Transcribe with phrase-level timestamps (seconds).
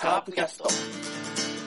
[0.00, 1.59] カープキャスト。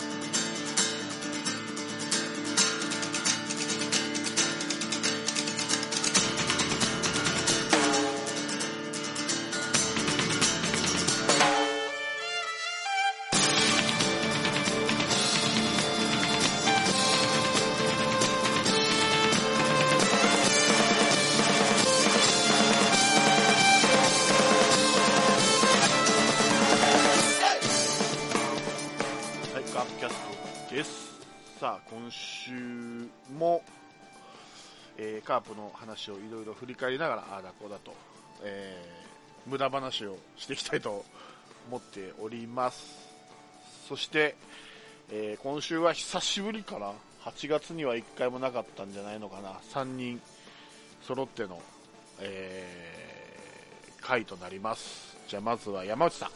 [35.93, 37.93] 話をいろいろ振り返りながら、ああだこうだと、
[38.43, 39.03] えー
[39.45, 41.03] 無駄話をしていきたいと
[41.69, 42.81] 思っております。
[43.89, 44.35] そして、
[45.11, 46.93] えー今週は久しぶりかな、
[47.25, 50.21] 8月には1回もなかったんじゃないのかな、3人
[51.01, 51.61] 揃っての、
[52.21, 55.15] えー回となります。
[55.29, 56.29] じゃあ、まずは山内さん。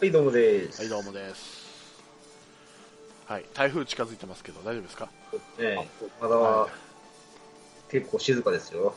[0.00, 0.80] はい、どうもです。
[0.80, 1.68] はい、どうもです。
[3.26, 5.08] はい、台風近づいてますけど、大丈夫ですか？
[5.58, 5.88] ね
[6.20, 6.68] まだ、
[7.90, 8.94] 結構静かですよ。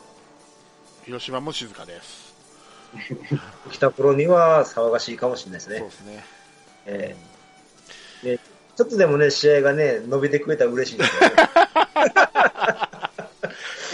[1.05, 2.31] 広島も静かです。
[3.71, 5.77] 来た頃には騒がしいかもしれないですね。
[5.79, 6.25] そうですね。
[6.85, 7.15] え
[8.23, 8.39] えね
[8.75, 11.35] ちょっとでもね、試合がね、伸びてくれたら嬉しいですよね。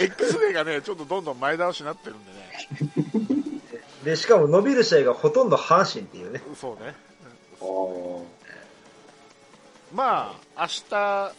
[0.00, 3.58] X デーがね、ちょっとどんどん前倒しになってるんでね。
[4.04, 6.40] で、しかも伸びる試合がほとんど阪神っていうね。
[6.54, 6.94] そうね。
[9.92, 11.32] まあ、明日、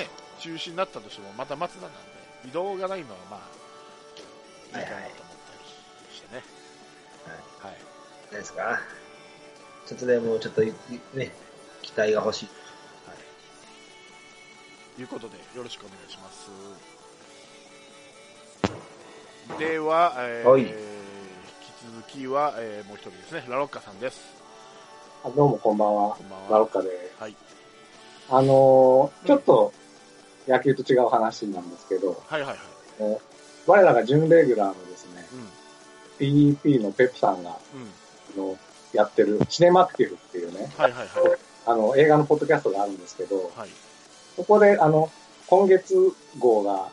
[0.00, 0.08] ね、
[0.40, 1.98] 中止になったとしても、また松田なんで、
[2.44, 3.48] 移動がないのはま
[4.74, 5.22] あ、いいかなと思った
[6.10, 6.42] りしてね。
[7.60, 7.76] はい。
[8.32, 8.80] 何ですか？
[9.86, 10.72] ちょっとでも、ちょっと、い
[11.14, 11.32] ね、
[11.82, 12.46] 期待が欲しい。
[13.06, 13.16] はい。
[14.96, 16.50] ということで、よろしくお願いします。
[19.58, 20.72] では、えーはい引き
[21.94, 24.20] 続きは、えーもう一人ですね、ラロッカさんです。
[25.24, 26.50] あどうもこんばんはこんばんは。
[26.50, 27.20] ラロッカです。
[27.22, 27.36] はい。
[28.30, 29.72] あのーちょっと
[30.46, 32.58] 野球と違う話なんですけど、はいはいはい。
[33.00, 33.20] えー
[33.64, 35.24] 我らが準レギュラーのですね、
[36.20, 36.56] うん。
[36.58, 37.50] PEP のペップさんが、
[38.36, 38.44] うん。
[38.44, 38.58] あの、
[38.92, 41.38] やってるシネマクティブっていうね、はいはいはい。
[41.66, 43.68] あの、映画のポッドキャストがあるんですけど、はい。
[44.34, 45.12] そこで、あの、
[45.46, 45.94] 今月
[46.40, 46.88] 号が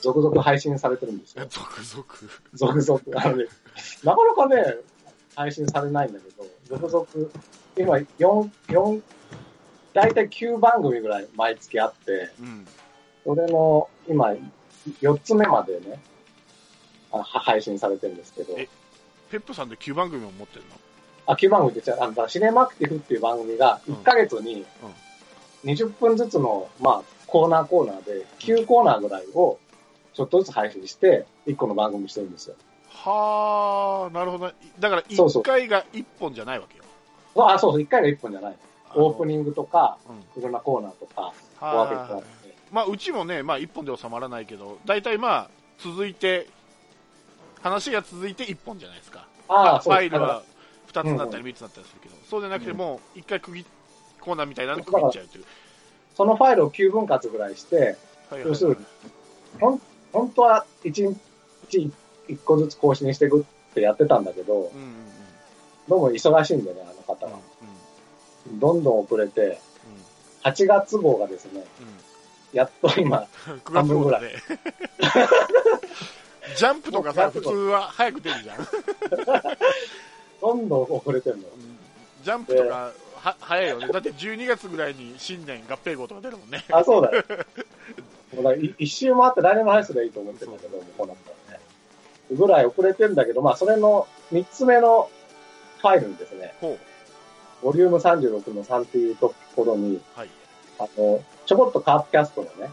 [0.00, 1.46] 続々配信されてるんですよ。
[1.50, 2.82] 続々？
[2.82, 3.20] 続々。
[3.20, 3.44] あのね、
[4.02, 4.78] なかなかね、
[5.36, 6.46] 配信されないんだけど、
[6.88, 7.30] 続々、
[7.76, 9.02] 今、4、4、
[9.92, 12.66] 大体9番組ぐらい毎月あって、うん。
[13.24, 14.34] それの、今、
[15.00, 16.00] 4つ目までね、
[17.12, 18.68] あは配信されてるんですけど、え
[19.30, 20.70] ペップさんで9番組も持ってるの？
[21.26, 24.64] あ、9番組って言っちゃう、あの、シネマクティフっていう番組が、1ヶ月に
[25.64, 29.58] 20分ずつの、まあ、コーナーコーナーで、9コーナーぐらいを、
[30.14, 32.56] ちょっとずつ配信して、1個の番組してるんですよ。
[32.88, 34.54] はあ、なるほどね。
[34.78, 36.84] だからそうそう1回が1本じゃないわけよ。
[37.36, 38.56] あ、そうそう、1回が1本じゃない。
[38.94, 39.98] オープンニングとか。
[40.36, 42.37] いろんなコーナーとか、小分けてあはってい。
[42.70, 46.46] まあ、うちもね、まあ、1本で収まらないけど、大体まあ、続いて、
[47.62, 49.26] 話が続いて1本じゃないですか。
[49.48, 50.42] ああ、ファイルは
[50.92, 53.66] 2つになったり3つになったりするけど、そうじゃなくてもう1回区切
[54.20, 55.44] コーナーみたいなの区切っちゃうという。
[56.14, 57.96] そのファイルを9分割ぐらいして、
[58.30, 58.76] はい要するに、
[59.60, 59.80] ほん
[60.12, 61.16] 本当は1
[61.70, 61.90] 日
[62.28, 64.72] 1個ずつ更新していくってやってたんだけど、うんうんうん。
[65.88, 67.38] どうも忙しいんでね、あの方うんは。
[68.54, 69.60] どんどん遅れて、
[70.42, 71.64] 8月号がですね、
[72.52, 73.54] やっと今、うん。
[73.58, 74.32] 9月号だね。
[76.56, 78.58] ジャンプとかさ、普通は早く出るじゃん。
[80.40, 81.44] どんどん遅れてるの。
[82.22, 83.88] ジャンプとか、は早いよね。
[83.88, 86.64] だって12月ぐらいに新年合併号とか出るもんね。
[86.70, 87.24] あ、そうだよ。
[88.34, 91.64] もうだ一周回って来年の配信でいいと思ってるんだけど、もうこうなったらね。
[92.30, 95.10] ぐらい遅れてるんだけど、まあ、それの3つ目の
[95.78, 96.54] ファイルにですね。
[97.62, 100.28] ボリューム36の3っていうところに、はい。
[100.78, 102.70] あの、ちょこっとカープキャストのね、はい。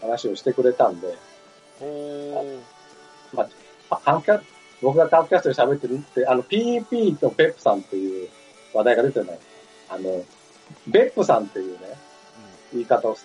[0.00, 1.16] 話をしてくれたんで。
[3.32, 3.48] ま
[3.90, 4.42] あ、カープキャ
[4.82, 8.28] 僕がカープキャストで喋ってるって、あの、PEP とペップさんっていう
[8.72, 9.38] 話題が出てない。
[9.88, 10.24] あの、
[10.86, 11.78] ベップさんっていうね、
[12.72, 13.16] 言い方を、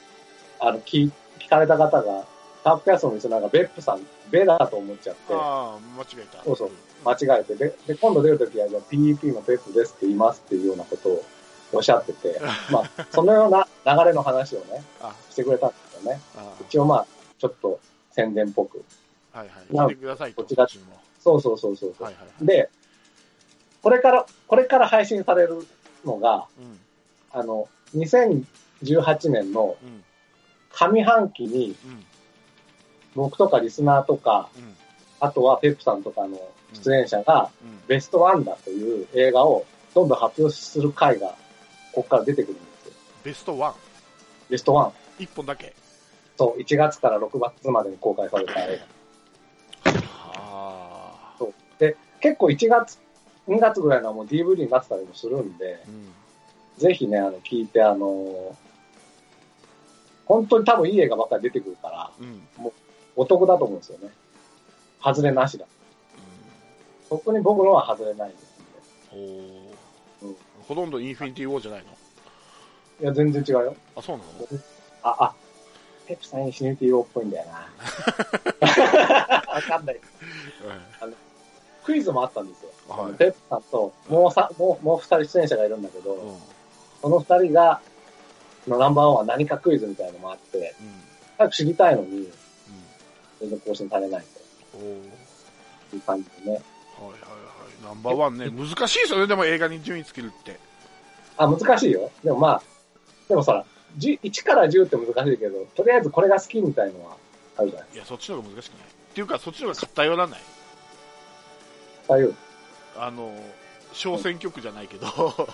[0.60, 2.26] あの、聞聞かれた方が、
[2.64, 4.02] カープキャストのリスナーがベップさん、
[4.32, 6.44] ベだと思っちゃって、ああ、間違えた。
[6.44, 6.72] そうそう
[7.06, 11.24] 間違えて、で、で今度出るときは、じゃあ PEP のペップですって言いますっていうようなことを
[11.72, 12.40] おっしゃってて、
[12.72, 16.22] まあ、そのような流れの話をね、あ、してくれたんですよね。
[16.38, 17.08] あ一応まあ、
[17.38, 17.80] ちょっと
[18.12, 18.84] 宣伝っぽく。
[19.34, 19.74] はいはい。
[19.74, 20.44] まあ聞いてくださいと。
[20.44, 20.68] こちら
[21.20, 21.96] そうそうそうそう。
[22.00, 22.46] はいはいはい。
[22.46, 22.70] で、
[23.82, 25.68] これから、これから配信される
[26.06, 26.80] のが、うん。
[27.32, 30.04] あの、2018年のうん。
[30.72, 32.06] 上半期にうん。
[33.16, 34.76] 僕とかリスナーとか、うん。
[35.20, 36.40] あとはペップさんとかの
[36.74, 41.36] 出演者がうんベストワンだという映画をどんどん発表する回が
[41.96, 42.94] ここから出てくるんですよ。
[43.24, 43.74] ベストワン
[44.50, 44.94] ベストワン。
[45.18, 45.74] 一本だけ
[46.38, 48.82] そう、1月から6月までに公開された映
[49.86, 49.92] 画。
[50.38, 53.00] あそうで、結構1月、
[53.48, 56.14] 2月ぐらいのはもう DVD になってたりもするんで、うん
[56.78, 58.54] ぜひね、あの、聞いて、あの
[60.26, 62.42] 本当に多分いい映画ばっかり出てくるから、うん
[63.16, 64.10] お得だと思うんですよね。
[65.02, 65.66] 外れなしだ。
[67.08, 69.65] 特に僕のは外れないですんで。
[70.68, 71.88] ほとんどインフィニティ・ウォーじゃないの？
[73.02, 73.76] いや、全然違うよ。
[73.96, 74.30] あそうなの？
[75.04, 75.34] あ、あ、
[76.08, 77.54] ペプさんインフィニティ・ウォーっぽいんだよな。
[79.54, 80.00] わかんない。
[81.86, 82.72] クイズもあったんですよ。
[82.88, 86.40] はいペップさんと、もうさ、もう、もう二人出演者がいるんだけど、うんうん
[87.02, 87.82] その二人が、
[88.68, 90.74] のナンバーワンは何かクイズみたいなのもあって、
[91.38, 92.32] 早く知りたいのに、
[93.40, 94.26] 全然更新されない
[94.72, 96.62] という感じでね。
[96.98, 97.45] はいはいはい
[97.86, 100.60] ナンバーワンね難しいですよねでも映画に順位つけるって
[101.38, 102.12] あ、難しいよ。
[102.24, 102.62] でもまあ、
[103.28, 103.66] でもさ、
[103.98, 107.18] 10 1から10って難しいけど、とりあえずこれが好きみたいのは
[107.58, 110.46] あるじゃないいやそっちの方が難しくないっていうかそっちの方が偏らないで
[112.04, 112.18] すか。
[112.18, 112.36] いう
[112.98, 113.34] あの
[113.94, 115.08] 小選挙区じゃないけど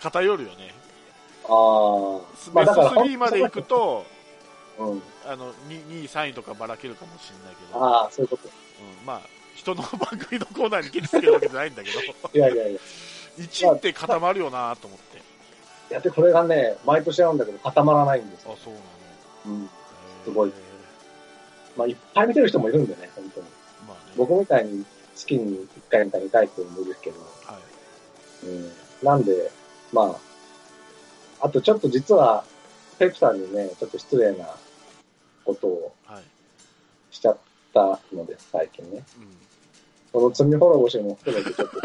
[0.00, 0.74] 偏るよね
[1.48, 2.20] ああ。
[2.52, 4.04] まあだから、3まで行くと
[4.78, 5.02] うん。
[5.24, 8.48] あの 2, 2位3位とかばらけるかもしれないけど、ああ、そういうこと。
[8.48, 9.20] うん、まあ
[9.56, 12.80] 人の番組のコーナーにケチつけるわけじゃないんだけどいやいやいや。
[13.38, 15.18] 1位って固まるよなと思って
[15.90, 18.52] いや、で、これがね、毎年やるんだけど固まらないんですよ。
[18.52, 19.70] あそうなのうん。
[20.24, 20.52] すごい
[21.76, 23.46] まあ、いっぱい見てる人もいるんでね、本当に。
[23.86, 27.20] まあね僕みたいに月に1回みたいに2回っていうのもいるけど。
[27.44, 27.58] は
[28.44, 28.72] いうん。
[29.02, 29.50] なんで、
[29.92, 30.18] ま
[31.40, 32.44] あ、あとちょっと実は、
[32.98, 34.48] ペプさんにね、ちょっと失礼な
[35.44, 36.24] ことをはい
[37.10, 37.38] しちゃっ
[37.72, 39.04] たのです、最近ね。
[39.18, 39.45] うん
[40.12, 41.80] その罪滅ぼしも含めてちょっと、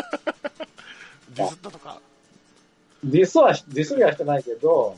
[1.36, 2.00] ディスったとか
[3.04, 4.96] ディスは、ディスりはしてないけど、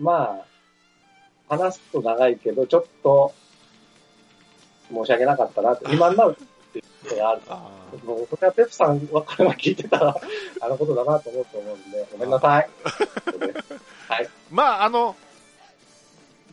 [0.00, 0.40] ま
[1.48, 3.32] あ、話すと長いけど、ちょっと、
[4.92, 7.40] 申し訳なかったなって、今になるっていうことがある。
[7.48, 7.70] あ
[8.04, 10.16] もう、それはペプさんはこれは聞いてたら、
[10.60, 12.68] あのことだなと思うと思うんで、ごめんなさい。
[14.08, 14.28] はい。
[14.50, 15.16] まああの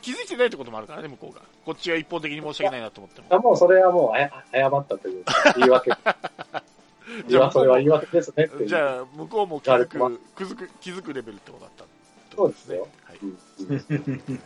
[0.02, 5.92] 気づいてないってこともあるからね向こうがこっちが一方的に申し訳ないなと思ってもあもうそれはもうあや謝ったというか、言い訳。
[7.28, 8.50] じゃあそれは言い訳ですね。
[8.66, 11.88] じゃあ向こうも気づく気づく気づくレベルってことだったっ
[12.30, 14.42] てことですねそうはいうんうん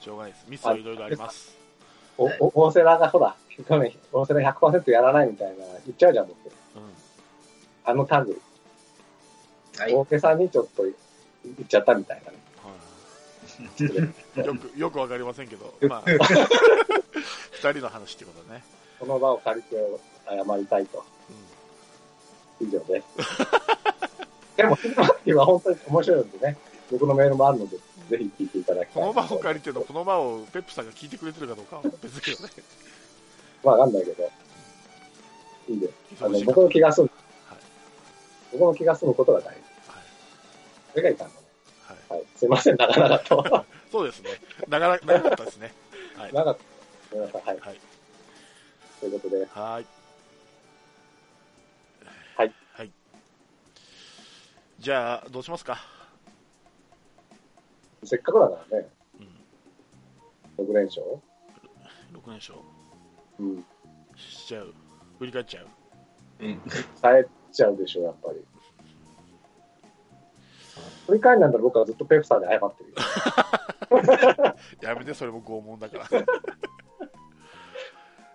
[0.00, 1.56] しょうがないですミスはいろいろあります
[2.18, 3.36] お、お、大瀬良がほら、
[3.68, 6.36] 去年、大瀬良100%やらないみたいな、言っちゃうじゃん、僕。
[6.46, 6.50] う
[7.84, 8.40] あのタグ、
[9.78, 9.94] はい。
[9.94, 10.92] 大家さんにちょっと言
[11.62, 12.38] っちゃったみたいなね。
[14.36, 18.62] よくよくわかりませんけど まあ二人の話ってことね
[18.98, 19.76] この場を借りて
[20.26, 21.04] 謝りたいと。
[22.60, 23.06] 以上です。
[24.56, 24.88] でも、ヒ
[25.30, 26.56] ルマは本当に面白いのでね、
[26.90, 27.82] 僕のメールもあるので、ぜ
[28.18, 29.02] ひ聞いていただきたい。
[29.02, 32.52] この場を借りてのこの場をペップさんが聞いてくれてるかどうかは別だね
[33.62, 34.30] まあわかんないけど、
[35.68, 36.24] いいです。
[36.24, 37.10] あの、僕の気が済む。
[37.46, 37.58] はい
[38.52, 39.48] 僕の気が済むことが大事。
[39.50, 39.60] はい
[40.92, 41.45] それがいかんのね。
[41.86, 42.24] はいはい。
[42.36, 43.64] すいません、長々と。
[43.92, 44.30] そうですね
[44.68, 45.72] 長ら長かったですね
[46.16, 47.16] はい長かった。
[47.16, 47.42] ごめんなさい。
[47.46, 47.60] はい。
[47.60, 47.80] はい
[49.00, 49.86] ということで、はい。
[52.36, 52.52] はい。
[52.72, 52.90] はい。
[54.78, 55.78] じゃあ、どうしますか？
[58.04, 58.88] せっかくだからね、
[60.58, 60.66] うん。
[60.66, 61.04] 6連勝
[62.12, 62.58] ？6連勝
[63.38, 63.64] うん。
[64.16, 64.72] しちゃう。
[65.18, 65.66] 振り返っちゃう。
[66.40, 66.62] うん。
[67.02, 68.44] 耐えちゃうでしょ、やっぱり。
[71.06, 72.96] 振り返りなんだら僕はずっとペプサーで謝ってるよ。
[74.82, 76.06] やめて、それも拷問だから。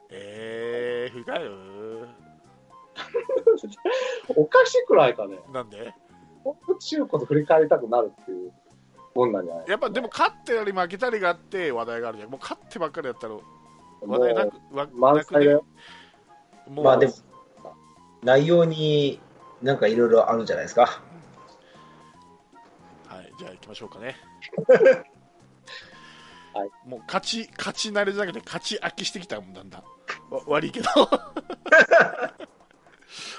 [0.09, 1.51] えー、振り返る？
[4.35, 5.39] おかしくないかね。
[5.53, 5.93] なんで？
[6.43, 8.51] 本当中古と振り返りたくなるっていう
[9.15, 9.65] もんなんじゃない？
[9.69, 12.29] やっぱでも勝ったり負けたりがあって話題があるじゃん。
[12.29, 13.35] もう勝ってばっかりやったら
[14.01, 15.65] 話題なく、わ満なくね載だよ。
[16.67, 17.13] もう、まあでも、
[18.23, 19.19] 内容に
[19.61, 21.01] なんかいろいろあるんじゃないですか。
[23.45, 24.15] はい、じゃあ行きましょうかね。
[26.53, 26.69] はい。
[26.85, 29.83] もう勝ち、勝ち慣れじゃなくて勝ち飽きしてきたもんだんだん。
[30.29, 30.89] わ悪いけど。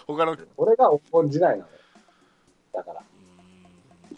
[0.07, 1.79] 他の俺が黄金時代なのよ。
[2.73, 3.03] だから。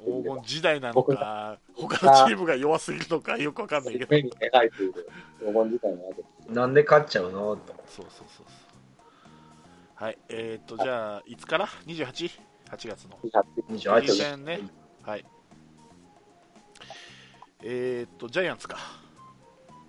[0.05, 4.11] 黄金時代なの僕か、他のチームが弱すぎるのかよくわかんないけど。
[4.11, 4.93] 目に描いている
[5.41, 6.53] 黄金時代なわけです。
[6.53, 7.57] なんで勝っちゃうの？
[7.57, 7.75] と。
[7.88, 8.47] そうそうそうそう。
[9.97, 13.19] はい、えー、っと、じゃあ、いつから ?28?8 月の。
[13.71, 14.61] 28次戦ね。
[15.03, 15.25] はい。
[17.66, 18.76] えー、っと、ジャイアンツか。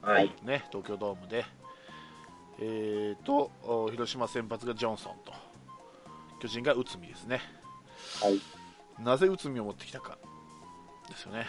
[0.02, 0.32] はい。
[0.44, 1.44] ね、東京ドームで、
[2.60, 5.34] えーとお広島先発がジョンソンと。
[6.40, 7.42] 巨人が内海ですね。
[8.22, 8.40] はい。
[9.04, 10.18] なぜ内海を持ってきたか
[11.10, 11.46] ですよね。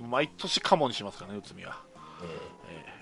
[0.00, 1.76] 毎年カモにしますからね内海は。
[2.68, 3.00] え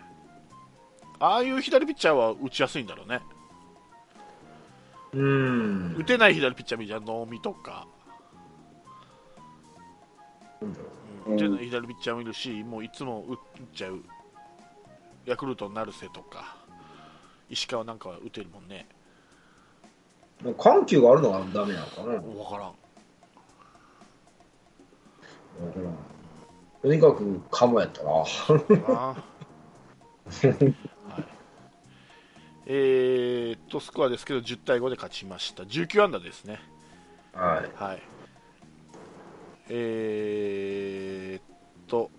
[1.21, 3.21] ああいう左ピッチャーは打ちやすいんだろうね。
[5.15, 5.97] ーうん。
[5.97, 7.87] 打てない左ピッチャー見るじゃん能見とか、
[10.61, 10.75] うん。
[11.55, 13.37] う左ピッチャーもいるしもういつも打っ
[13.75, 14.03] ちゃう。
[15.27, 16.57] ヤクルトの成瀬とか
[17.51, 18.89] 石川なんかは打てるもんね。
[20.45, 22.13] う緩急があるのがダメなのかな。
[22.15, 22.73] わ分からん。
[25.73, 25.95] からん。
[26.81, 28.11] とにかくカモやったな。
[28.11, 28.17] な。
[28.89, 29.21] はい、
[32.67, 35.65] えーっとスコアですけど10対5で勝ちました。
[35.65, 36.61] 19安打ですね。
[37.35, 37.71] はい。
[37.83, 38.03] はい
[39.71, 41.43] えーっ
[41.87, 42.11] と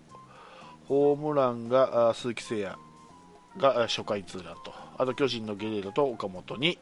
[0.86, 2.76] ホームランがあ鈴木誠也
[3.56, 4.72] があ初回ツーランと。
[4.98, 6.78] あと巨人のゲレーロと岡本に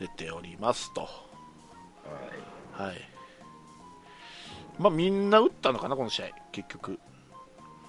[0.00, 1.02] 出ておりますと。
[2.72, 2.96] はい。
[4.78, 6.26] まあみんな打ったのかなこの試合。
[6.52, 6.98] 結局。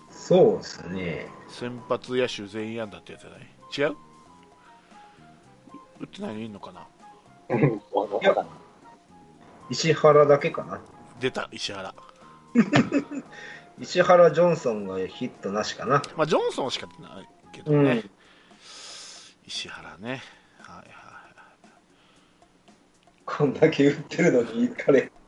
[0.09, 1.27] そうですね。
[1.47, 3.41] 先発野手全員安打ってやつじゃない？
[3.77, 3.97] 違う？
[5.99, 6.87] 打ってないのいんのかな？
[9.69, 10.81] 石原だけかな。
[11.19, 11.93] 出た石原
[13.79, 16.01] 石原ジョンソンがヒットなしかな。
[16.15, 18.09] まあジョンソンしかないけどね、うん。
[19.45, 20.23] 石原ね
[20.59, 20.87] はいはい
[23.25, 25.11] こんだけ打ってるのに彼。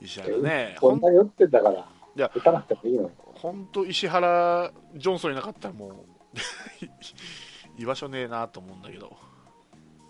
[0.00, 1.78] 石原ねこんなに打ってんだから、
[2.16, 3.10] いや打たなくてもいいのに。
[3.34, 5.92] 本当石原ジョンソンいなかったらもう
[7.80, 9.16] 居場所ねえなと思うんだけど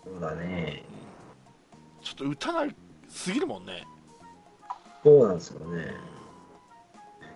[0.03, 0.83] そうだね。
[2.03, 2.75] ちょっと打たない
[3.07, 3.85] すぎるもんね
[5.03, 5.93] そうなんですよね。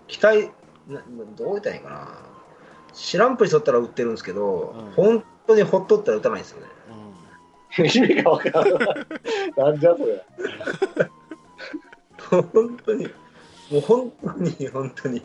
[0.07, 0.51] 期待、
[0.88, 1.01] な
[1.36, 2.07] どう言ったらいいかな。
[2.93, 6.67] 知らんぷりしとったら打ってるんですけど、うん本当にほっとったら打たないんですよね。
[7.79, 9.05] う意味がわからない。
[9.55, 10.25] なんじゃそれ。
[12.29, 15.21] 本当に、もう本当に、本当に。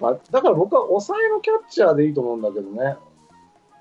[0.00, 2.96] まあ、だから僕は抑えのキャッチャーでいいと思うんだけどね。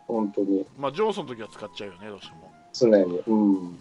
[0.07, 0.61] 本当に。
[0.61, 3.19] んまあジョンソンの時は使っちゃうよねどうしても常に。
[3.19, 3.79] うん。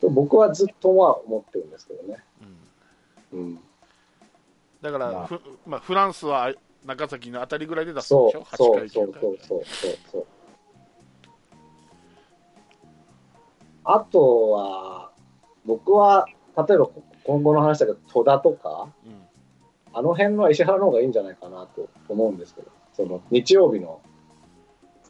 [0.00, 2.24] と僕はずっとは思ってるんですけどね。
[3.32, 3.58] うんうん。
[4.80, 6.52] だから、まあふまあ、フランスは
[6.86, 10.26] 中崎の当たりぐらいで出すんそうでしょ、8そう、回、9回そうそう、そう、そう、そう。
[13.84, 15.10] あとは、
[15.64, 16.88] 僕は、例えば
[17.24, 19.28] 今後の話だけど、戸田とか、うん
[19.94, 24.02] あの辺の石原の方がいいんじゃないかなと思うんですけど、その日曜日の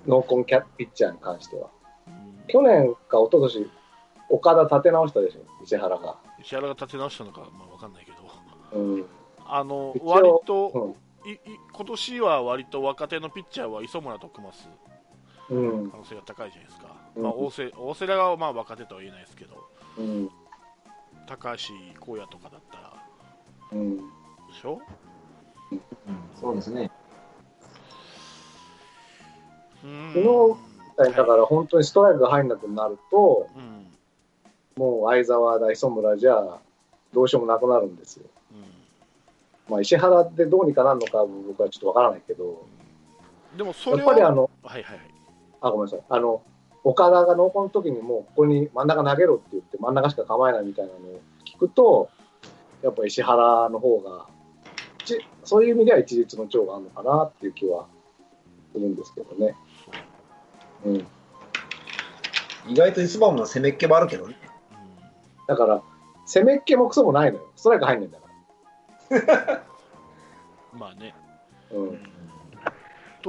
[0.07, 1.71] ノーコンキャピッチャーに関しては。
[2.07, 3.71] うん去年か一昨年
[4.31, 6.17] 岡田立て直したでしょ、石原が。
[6.41, 9.07] 石原が立て直したのか、まあ、わかんないけどうん。
[9.45, 10.95] あの割と、うん
[11.29, 11.39] いい
[11.75, 14.69] 今年は割と若手のピッチャーは磯村と組ます
[15.51, 15.97] うん可。
[15.99, 19.69] 能性が高いじゃないですか、うんまあ、大瀬大瀬良がまあ若手とは言えないですけど
[19.99, 20.31] うん。
[21.27, 22.95] 高橋光也とかだったら
[23.73, 23.97] うん。
[23.97, 24.03] で
[24.59, 24.81] しょ？
[26.35, 26.91] そうですね。
[29.85, 30.57] うん
[30.97, 33.79] 昨だから本当にストライクが入んなくなると、うん
[34.79, 36.61] もう相沢だ、磯村じゃ、
[37.13, 38.27] どうしようもなくなるんですよ。
[38.53, 42.65] うんまあ、石原でどうにかなるのか僕はちょっとわからないけど、
[43.57, 45.11] でもそやれをっぱりあの、はいはいはい
[45.61, 46.01] あ、ごめんなさい。
[46.09, 46.43] あの、
[46.85, 52.09] 岡田が濃厚の時にもうここに真ん中投げろって言って真ん中しか構えないみたいなのを聞くと、
[52.83, 54.27] やっぱ石原の方が、
[55.05, 57.87] ちそういう意味では一律の長があるのかなっていう気は
[58.73, 59.57] するんですけどね。
[60.85, 61.07] うん。
[62.69, 64.37] 意外とイスバムの攻めっ気もあるけどね。
[65.47, 65.83] だから、
[66.27, 67.51] 攻めっ気もクソもないのよ。
[67.57, 68.27] ストライク入んないんだか
[70.73, 71.15] うん まあね
[71.71, 71.79] ら。
[71.79, 72.03] うん。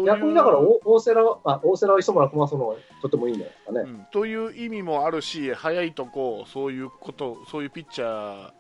[0.06, 3.80] 逆にだから、お大瀬良は、あ大瀬良は磯村組ますのがとてもいいんじゃないですかね。
[3.82, 8.52] うんという意味もあるし早いとこそういうことそういうピッチャ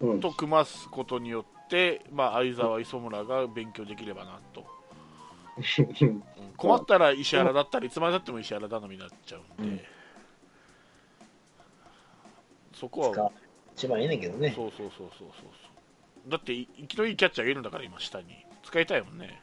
[0.00, 0.20] うんー。
[0.20, 4.77] と組ますことによって、まあ、相沢磯村が勉強できればなと、うん
[6.56, 9.80] 困ったら石原だったりいつまでたっても石原頼みになっちゃうんで、うん。
[12.74, 13.30] そこは。
[13.74, 14.52] 一番いいねんけどね。
[14.56, 15.44] そうそうそうそうそ
[16.26, 16.30] う。
[16.30, 18.44] だってい生きのいいキャッチャーがいるんだから今下に。
[18.64, 19.40] 使いたいもんね。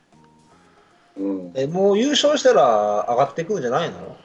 [1.17, 1.51] うん。
[1.55, 4.17] え、もう優勝したら上がってくるんじゃないの？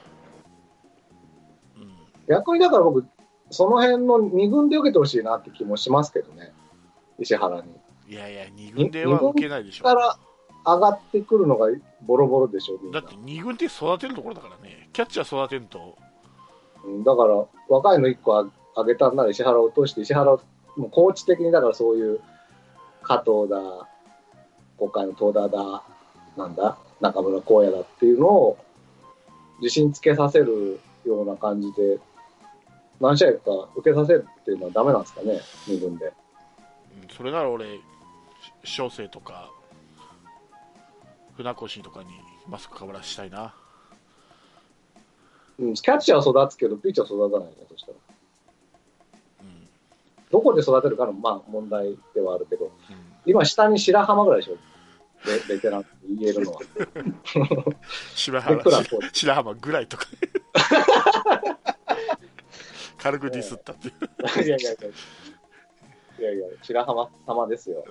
[1.77, 1.97] うん。
[2.27, 3.05] 逆にだから僕、
[3.49, 6.53] その辺の2軍で受けてほしいなって気もしますけどね。
[7.19, 7.81] 石原に。
[8.09, 9.85] いやいや2軍では受けないでしょ。
[9.85, 10.19] から
[10.65, 11.67] 上がってくるのが
[12.03, 13.01] ボロボロでしょ、みんな。
[13.01, 14.89] だって2軍って育てるところだからね。
[14.93, 15.97] キャッチャー育てんと。
[16.85, 20.41] うんだから、若いの1個あ上げたんなら石原を落として、石原を
[20.77, 22.19] もうコーチ的にだからそういう
[23.03, 23.87] 加藤だ、
[24.77, 25.83] 今回の東田だ、
[26.37, 28.57] なんだ、中村光也だっていうのを
[29.59, 31.99] 自信つけさせるような感じで、
[32.99, 36.05] 何試合か受けさせるっていうのはダメなんですかね、二軍で。
[36.05, 36.13] うん
[37.15, 37.79] それなら俺
[38.63, 39.49] 小生とか
[41.35, 42.09] 船越とかに
[42.47, 43.53] マスクかぶらしたいな
[45.59, 47.97] うん、キャッチャーは育つけど、ピッチャーは育たないね、そしたら。
[49.41, 49.67] うん
[50.31, 52.71] どこで育てるかの、まあ問題ではあるけど、うん
[53.25, 54.57] 今下に白浜ぐらいでしょ。
[55.47, 56.59] ベベテランって言えるのは。
[58.15, 58.63] 白浜
[59.13, 60.05] 白浜ぐらいとか
[62.97, 63.93] 軽くディスったっていう
[64.43, 64.89] いやいやいや。
[66.19, 67.83] いやいや、白浜様ですよ。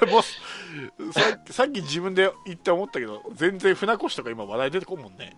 [0.10, 1.20] もうさ
[1.50, 5.36] さっき自分で言って思ったけど全然船越とか今話題出てこんもんね、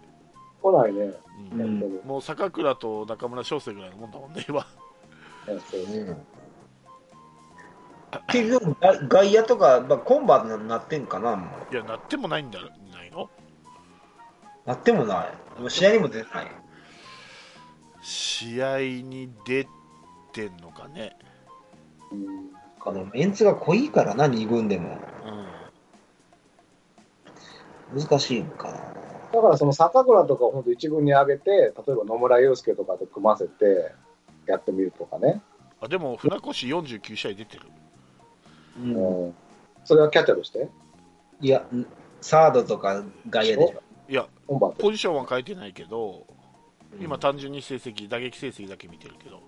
[0.62, 1.12] 来ないね。
[1.52, 2.00] うん。
[2.04, 4.60] もう坂倉と中村翔成ぐらいのもんだもんね今。
[4.60, 4.66] ね
[5.70, 6.26] そううん。
[8.28, 11.74] 結局、外外野とか、まあ、コンバーになってんかな、もう。
[11.74, 13.28] いやなってもないんだないの？
[14.64, 15.26] なってもな
[15.58, 15.60] い。
[15.60, 16.46] もう試合にも出てない。
[18.00, 19.66] 試合に出
[20.32, 21.16] てんのかね。
[22.10, 22.55] うん
[22.86, 24.98] あのメンツが濃いからな、2軍でも。
[27.94, 28.78] うん難しいんかな。
[29.32, 33.92] だからその坂倉とかを本当一軍に上げて、例えば野村祐介とかと組ませて
[34.46, 35.40] やってみるとかね。
[35.80, 37.62] あでも船越49試合出てる
[38.82, 39.34] うんうん。
[39.84, 40.68] それはキャッチャーとして？
[41.40, 41.86] いや、ん
[42.20, 43.82] サードとか外野でしょ。
[44.08, 44.26] いや。
[44.48, 46.26] ポジションは変えてないけど
[47.00, 49.42] 今単純に成績打撃成績だけ見てるけど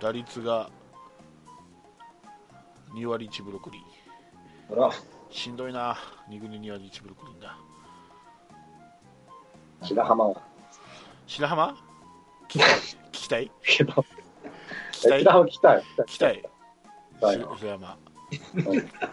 [0.00, 0.70] 打率が
[2.94, 3.84] 2割1分6厘。
[4.68, 4.90] ほら、
[5.30, 5.96] しんどいな。
[6.28, 7.56] 2軍に2割1分6厘だ。
[9.82, 10.28] 白浜。
[10.28, 10.42] は。
[11.26, 11.76] 白浜？
[12.48, 12.60] 聞
[13.12, 13.46] きたい？
[13.46, 14.02] 聞きたい？
[14.92, 15.46] 白浜。
[15.46, 15.82] 来たい。
[15.82, 16.42] 聞きたい。
[17.20, 17.98] はい白白山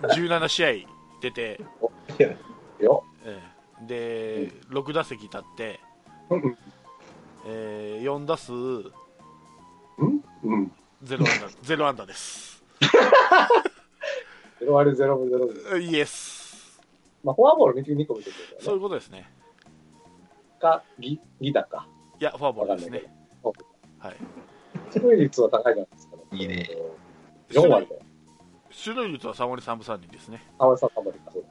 [0.01, 0.69] 17試合
[1.21, 1.59] 出て、
[2.79, 3.03] よ。
[3.25, 3.41] え
[3.83, 3.87] え。
[3.87, 5.79] で6打席立って、
[6.29, 6.57] うん。
[7.45, 8.91] えー4打数0
[10.47, 10.71] うん。
[11.01, 12.63] 安打ゼロ安打です
[14.61, 15.83] 0割0分0分。
[15.83, 16.81] イエス
[17.23, 18.77] まあ、フォアボール2個見てくるそうい。
[18.77, 19.29] うことですね
[20.59, 21.87] か、ギ、ギタか。
[22.19, 23.03] いやフォアボールですね
[23.99, 24.15] はい
[24.93, 26.69] 出塁率は高いじゃないですか、いいね。
[27.49, 27.99] 4割で。
[28.71, 31.43] 出塁率は3割3分3厘ですね青井さん頑張りか、そう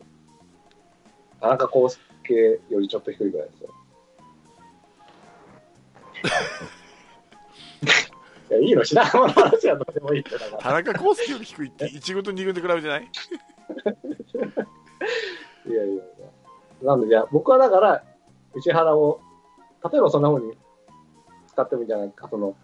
[0.00, 0.06] だ。
[1.40, 3.74] 田中康介よりちょっと低いぐらいですよ。
[8.50, 10.58] いや、いいの、白浜の話はどうでもいいって、だから。
[10.58, 13.02] 田中康介より低いって1軍と2軍で比べてない？
[15.66, 15.94] いやいや。
[15.94, 16.02] いや。
[16.82, 18.02] なんで、じゃあ、僕はだから、
[18.56, 19.20] 石原を、
[19.90, 20.54] 例えばそんな風に
[21.48, 22.56] 使ってもいいんじゃないか、その、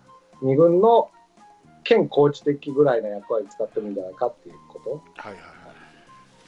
[0.42, 1.10] 二軍の
[1.84, 4.90] 兼コーチ的ぐらいの役割使ってもいいんじゃないかっていうこと。
[5.16, 5.46] はいはいはい。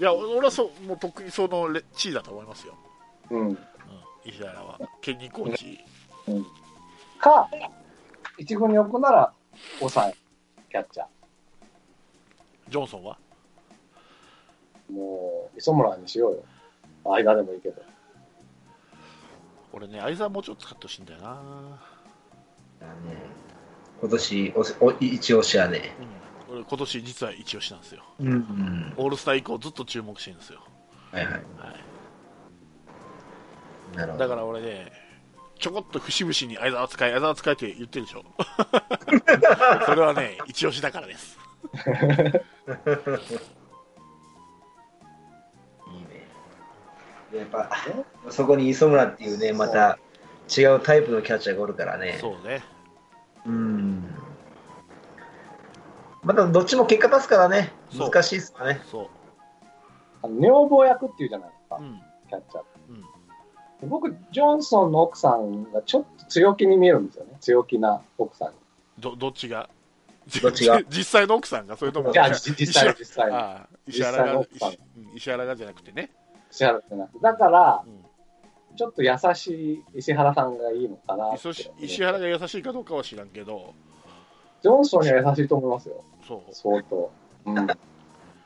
[0.01, 2.75] いや俺はそうもうとっくにそのレ地位だと思いますよ、
[3.31, 3.49] うん。
[3.49, 3.59] うん、
[4.25, 4.79] 石原は。
[5.01, 5.81] 兼任コーチ。
[7.19, 7.49] か、
[8.39, 9.33] 一軍に置くなら、
[9.81, 10.15] 抑え、
[10.71, 11.05] キャッチャ
[12.69, 13.19] ジョンソンは？
[14.91, 14.95] ー。
[14.95, 16.45] もう、磯村にしようよ。
[17.05, 17.83] 間でもいいけど。
[19.71, 21.29] 俺ね相沢もうちょっと使ってほしいんだよな、
[22.81, 22.93] だね
[24.01, 25.95] 今年おお一押しやね。
[26.49, 28.95] うん、俺今年実は一押しなんですようん、うん。
[28.97, 30.61] オールスター以降ずっと注目してるんですよ、
[31.13, 31.35] はいはい。
[31.35, 31.43] はい、
[33.97, 34.25] なるほど。
[34.25, 34.91] だから俺ね
[35.59, 38.25] ちょこっと節々に相沢使い相沢使いって言ってるでしょ？
[39.87, 41.39] それはね一押しだからです
[45.89, 46.27] いいね。
[47.33, 47.71] でやっぱ、
[48.31, 49.99] そこに磯村っていうね、また
[50.57, 52.17] 違うタイプのキャッチャーがおるからね。
[52.21, 52.63] そうね
[53.47, 54.05] うん。
[56.23, 58.81] またどっちも結果出すからね、そう難しいっすよね。
[58.91, 59.11] そ
[60.23, 62.63] あの女房役っていうじゃないですかう、う、んキャッチャー。
[62.63, 62.78] うん、で
[63.83, 67.37] 僕、ジョンソンの奥さんがちょっと強気に見えるんですよね。
[67.41, 68.55] 強気な奥さんに。
[68.99, 69.69] どどっちが？
[70.43, 70.83] どっちが？
[70.91, 71.77] 実際の奥さんが？
[71.77, 73.37] それともじゃあ、じ実際の実際の。
[73.37, 76.11] ああ石原が実際の奥さん石原がじゃなくてね、
[76.51, 78.05] 石原ってなくてだからう、ん
[78.77, 83.75] ちょっと優しい石原さんがいいのかなって石石原が優しいかどうかは知らんけど
[84.63, 86.03] ジョンソンには優しいと思いますよ。
[86.27, 87.11] そう相当。
[87.47, 87.67] うん。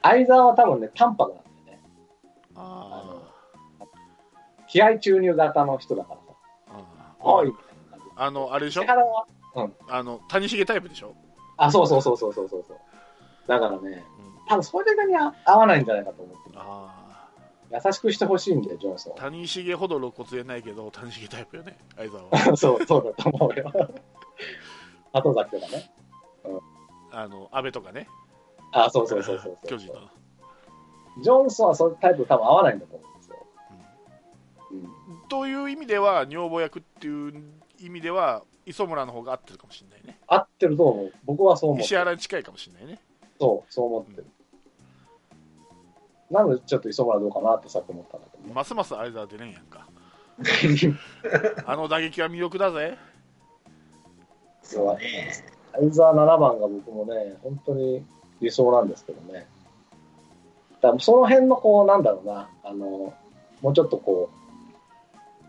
[0.03, 1.83] 相沢は多分ね、淡白なんだよね。
[2.55, 3.32] あ
[4.73, 6.23] 気合注入型の人だからさ。
[7.21, 7.53] おい
[8.17, 8.83] あのあれでしょ？
[8.83, 9.27] 石原は、
[9.89, 11.15] あの谷繁タイプでしょ、
[11.59, 12.79] あ、そうそうそうそうそうそうそう。
[13.47, 14.03] だからね、うん、
[14.49, 16.55] 多分それに合合わないんじゃないかと思ってる。
[16.59, 17.29] あ
[17.71, 19.15] 優しくしてほしいんだよ、ジョンソン。
[19.17, 23.71] 谷繁ほど露骨じゃないけど谷繁タイプよね相沢は そう、そうだと思うよ。
[25.13, 25.91] 後崎とかね。
[27.13, 28.09] あの安倍とかね
[28.73, 29.67] あ、そうそうそうそうそう。
[29.69, 30.01] 巨人の
[31.23, 33.12] ジョンソンはそういうタイプ多分合わないんだと思う。
[35.29, 37.43] という意味では女房役っていう
[37.81, 41.13] 意味では磯村の方が合ってるかもしれないね合ってると思う。
[41.25, 41.99] 僕はそう思って石る。
[41.99, 43.01] 原に近いかもしれないね
[43.39, 44.27] そう、そう思ってる。
[46.31, 48.55] なので、ちょっと磯村どうかなってさっき思ったんだけどね。
[48.55, 49.87] ますます相沢出れんやんか
[51.67, 52.97] あの打撃は魅力だぜ
[54.63, 55.33] そうね。
[55.73, 58.05] 相沢7番が僕もね、本当に
[58.41, 59.47] 理想なんですけどね。
[60.81, 63.15] だその辺のこう、なんだろうな、あの、
[63.61, 64.42] もうちょっとこう、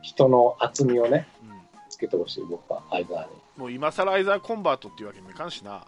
[0.04, 1.54] 人の厚みをね、うん
[1.90, 3.30] つけてほしい、僕は、相沢に。
[3.58, 5.86] もう今更相沢コンバートっていうわけにもいかんしな、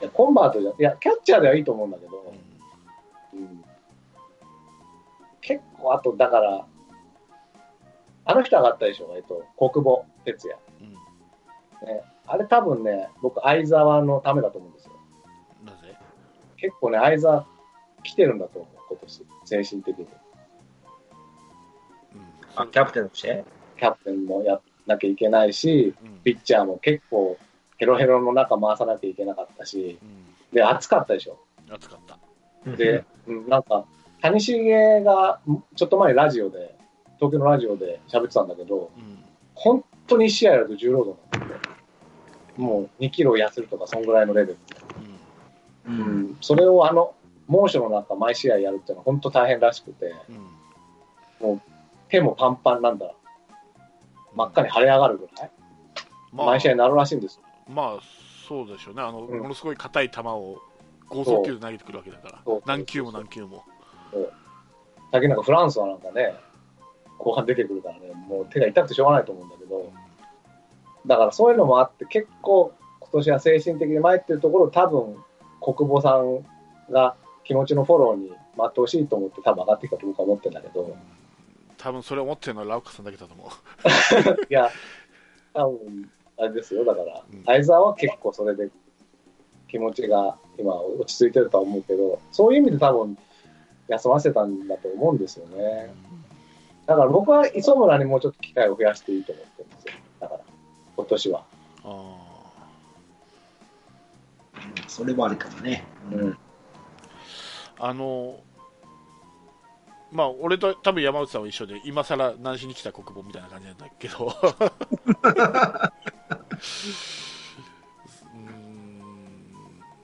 [0.00, 2.34] いや、コンバートじゃ、いや、キャッチャーではいいと思うんだけど、
[3.34, 3.64] うん
[5.40, 6.66] 結構、あと、だから、
[8.24, 10.58] あの人上がったでしょ、えっと、国母哲也。
[10.80, 10.92] うん
[11.88, 14.92] ね、あれ多分ね、僕、相沢のためだと思うんですよ。
[15.64, 15.96] なぜ？
[16.56, 17.46] 結構ね、相沢
[18.04, 20.06] 来てるんだと思う、今年、精神的に。
[22.56, 23.44] うんあ、キャプテンとして？
[23.78, 26.20] キャプテンもやんなきゃいけないし、うん。
[26.22, 27.38] ピッチャーも結構、
[27.78, 30.54] ヘロヘロの中回さなきゃいけなかったし、うん。
[30.54, 31.38] で、暑かったでしょ？
[31.68, 32.18] 熱かった。
[32.76, 33.84] で、うんなんか、
[34.20, 36.74] 谷繁が、んちょっと前にラジオで、
[37.16, 39.18] 東京のラジオで喋ってたんだけど、うん。
[39.54, 41.68] 本当に1試合やると重労働なんだって。
[42.60, 44.58] もう2キロ痩せるとか、そんぐらいのレベル。
[45.86, 45.90] う。
[45.90, 46.22] うん。
[46.32, 47.14] ん、それをあの、
[47.48, 50.14] 猛暑の中、毎試合やるっていうのは本当大変らしくて、
[51.40, 51.50] うん。
[51.50, 51.62] うん
[52.12, 53.10] 手もパンパンなんだ。
[54.34, 55.50] 真っ赤に腫れ上がるぐらい、
[56.30, 56.46] まあ。
[56.48, 57.42] 毎試合になるらしいんですよ。
[57.74, 58.00] まあ
[58.46, 59.02] そうでしょうね。
[59.02, 59.40] あの、うん。
[59.40, 60.60] ものすごい硬い球を
[61.08, 62.38] 剛速球で投げてくるわけだから。
[62.66, 63.64] 何球も何球も。
[65.10, 66.34] 最近なんかフランスはなんかね、
[67.18, 69.90] 後半出てくるからね、もう手が痛くてしょうがないと思うんだけど、
[71.06, 75.16] だからそういうのもあって、結構今年は精神的に参ってるところ、多分
[75.62, 76.44] 国母さん
[76.92, 80.94] が気持ちのフォローに待ってほしいと思って、多分上がってきたと僕は思ってるんだけど、
[81.82, 83.48] 多分それを思ってるのはラウカさんだけだと思う
[84.48, 84.70] いや、
[85.52, 88.70] 多分あれですよ、だからうん、相沢は結構それで
[89.68, 93.18] 気持ちが今落ち着いてるとは思うけど、そういう意味で多分
[93.88, 95.92] 休ませたんだと思うんですよね。
[96.86, 99.92] だから僕は磯村にもうちょっと機会を増やしていいと思ってるんですよ。
[100.20, 100.40] だから、
[100.96, 101.44] 今年は。
[101.84, 102.16] あ
[104.86, 105.84] それもありかもね。
[106.12, 106.30] うん。
[106.30, 106.36] ー
[107.78, 108.40] あの
[110.12, 114.26] まあ俺と多分山内さんは一緒で今更何しに来た国母みたいな感じなんだけど。
[114.26, 114.30] う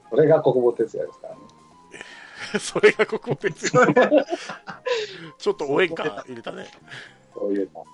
[0.09, 1.41] それが国母哲也ですからね。
[2.59, 3.85] それが国母ですよ
[5.37, 6.65] ちょっと応援歌入れたね、
[7.35, 7.85] そういうの。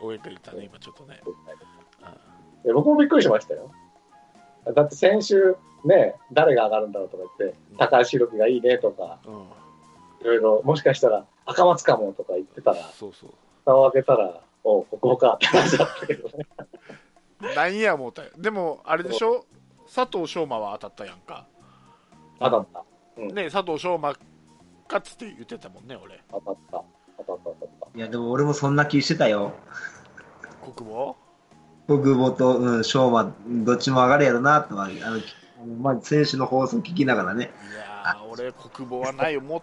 [0.00, 1.22] うん、応援歌入れたね今ちょっとね。
[2.64, 3.70] で僕もびっくりしましたよ。
[4.74, 9.32] だって先週、ね、誰が上がるんだろうとか言って、高橋宏樹がいいねとか、うん。
[10.20, 13.30] いろいろ、もしかしたら赤松かもとか言ってたら、そうそう
[13.64, 16.46] 蓋を開けたら、おう、国母かって感じだったけどね。
[17.54, 19.44] なんや思ったよでもあれでしょ？
[19.94, 21.46] 佐藤翔馬は当たったやんか
[22.40, 23.20] 当たった。
[23.20, 24.14] ね佐藤翔馬
[24.88, 26.82] かっつって言ってたもんね俺当たった。
[27.18, 27.98] 当たった当たった。
[27.98, 29.52] いや、でも俺もそんな気してたよ。
[30.76, 31.14] 国母
[31.86, 35.20] 国母と、うん、昌磨、どっちも上がるやろなとは、あの、
[35.82, 37.52] まあ、選手の放送聞きながらね。
[37.70, 39.62] いやー俺国母はない思っ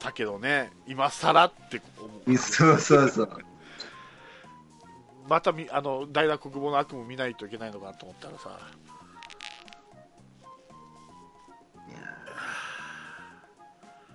[0.00, 3.30] たけどね今更って思うそうそうそう。
[5.28, 8.58] またみあの代打国母の悪夢見ないといけないのかなと思ったらさ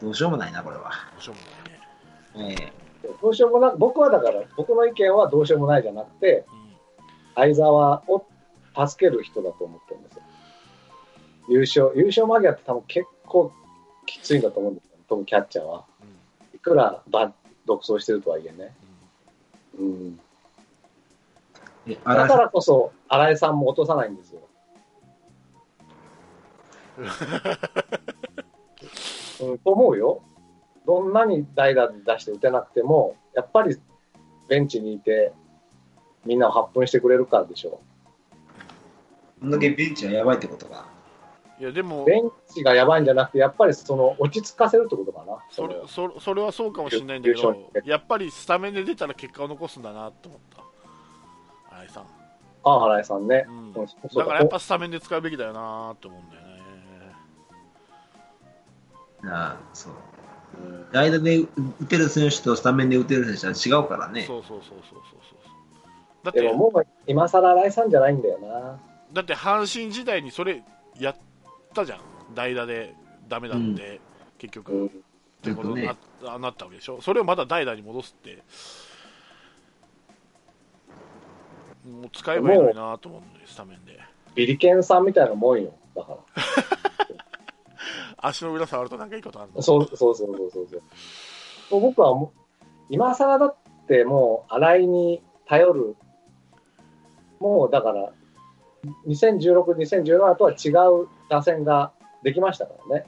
[0.01, 0.91] どうしようもないな、これは。
[1.13, 2.73] どうしようもないね、
[3.05, 6.65] えどうしようもなく、僕はだから、僕の意見はどうしようもないじゃなくて、うん
[7.35, 8.25] 相沢を
[8.87, 10.23] 助ける人だと思ってるんですよ。
[11.49, 13.51] 優勝、優勝間際って多分結構
[14.05, 15.09] きついんだと思うんですよ。
[15.09, 15.83] 特にキャッチャーは。
[16.01, 16.15] うん
[16.55, 17.33] いくらば
[17.65, 18.73] 独走してるとはいえね。
[19.77, 20.17] うん。
[21.85, 24.41] ええ、だ嵐からこそ、新井さんも落とさないんですよ。
[29.41, 30.21] うん、と思うよ。
[30.85, 33.77] どんなに代打で出して打てなくても、やっぱり
[34.47, 35.33] ベンチにいて、
[36.23, 37.81] みんなを発奮してくれるからでしょ
[39.41, 40.94] こんだけベンチはやばいってことか。
[41.57, 45.37] いやでもベンチがやばいんじゃなくて、やっぱりその落ち着かせるってことかな。
[45.49, 50.63] それのそれそれはそうかもしれないんだけ優ど勝やっぱりスタメンで出たら結果を残すんだなと思った
[51.77, 52.07] 新井さん、あ
[52.71, 53.45] あ、新井さんね。
[53.47, 53.85] うんだ
[54.25, 56.55] からやっぱスタメンで使うべきだよなと思うんだよね
[59.23, 59.93] ああ、そう。
[60.91, 61.47] 代打で打
[61.85, 64.23] てる選手とスタメンで打てる選手は違うからね。
[64.23, 65.39] そうそうそうそうそうそう
[66.23, 68.79] だっでてももう今更新井さんじゃないんだよな。
[69.13, 70.63] だって阪神時代にそれ
[70.97, 71.15] やっ
[71.75, 71.99] たじゃん
[72.33, 72.95] 代打で
[73.27, 73.99] ダメだって、
[74.37, 74.87] 結局、うん。
[74.87, 74.89] っ
[75.43, 78.41] てことにな,、ずあなったわけでしょそれをまだ代打に戻すって
[81.85, 83.99] もう使えばいいのになと思うんでスタメンで
[84.35, 85.73] ビリケンさんみたいなもんよ。
[85.95, 86.17] だから。
[88.17, 89.61] 足の裏触るとなんかいいことあるの？
[89.61, 90.77] そうそうそうそうそうそ
[91.77, 91.79] う。
[91.79, 93.55] 僕はもう、今更だっ
[93.87, 95.95] てもう、新井に頼る、
[97.39, 98.11] もうだから、
[99.07, 100.69] 2016、2017とは違
[101.03, 101.91] う打線が
[102.23, 103.05] できましたからね。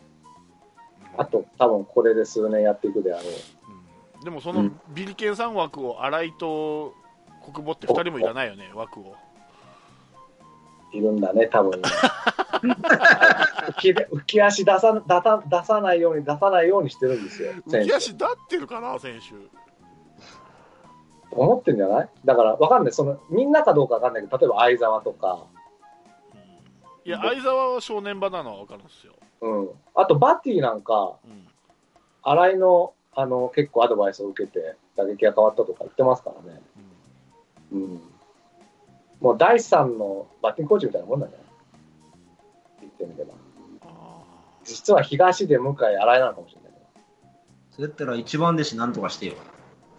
[1.18, 3.28] あと、多分これで数年やっていくであろう。
[3.28, 3.78] うん
[4.24, 6.96] でもそうのんビリケンさん枠を新井と
[7.54, 9.16] 国母って2人もいらないよね枠を
[10.92, 11.80] いるんだね、多分。
[12.58, 17.86] 浮き浮き足出さ出さ出さないように出さないようにしてるんですよ、浮。
[17.86, 19.36] き足立ってるかな選手
[21.30, 22.10] 思ってんじゃない？
[22.26, 22.94] だから、わかんない。
[22.94, 25.46] その、みんなかどうかわかんないけど、例えば相沢とか、
[27.08, 29.70] いや相沢は正念場なのは分かるんですよ、うん。
[29.96, 31.48] あと、バッティなんか、うん
[32.24, 36.62] 新井の、あの、結構アドバイスを受けて、打撃が変わったとか言ってますからね。
[37.72, 38.02] うん。
[39.22, 41.48] もう、第三のバッティングコーチみたいなもんなんじゃない？
[42.82, 43.34] 言ってみれば。
[43.86, 44.20] あ
[44.66, 46.86] 実は東で向井、新井なのかもしれないけど。
[47.72, 49.34] それやったら一番弟子なんとかしてよ。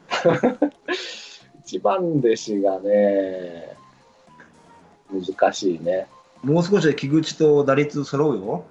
[1.64, 3.74] 一番弟子がね、
[5.10, 6.08] 難しいね。
[6.42, 8.64] もう少しで菊池と打率揃うよ。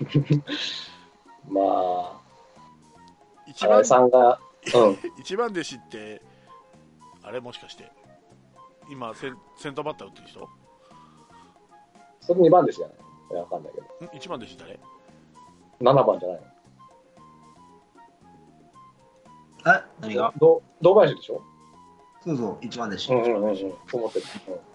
[1.48, 4.38] まあ、ー一番さんが、
[4.74, 4.98] うん。
[5.20, 6.22] 一番弟子って
[7.22, 7.90] あれもしかして
[8.90, 10.48] 今センセンターバッター打ってる人？
[12.20, 12.96] それ2番弟子じゃない？
[13.32, 14.12] いやわかんないけど。
[14.12, 14.16] ん？
[14.16, 14.80] 一番弟子誰
[15.80, 16.40] ？7番じゃない
[19.64, 20.32] あ何が？
[20.32, 21.42] のど堂林でしょ？
[22.24, 23.12] そうそう、一番弟子。
[23.12, 23.56] うんうんうんうん。
[23.56, 24.24] そう思ってる。
[24.48, 24.71] うん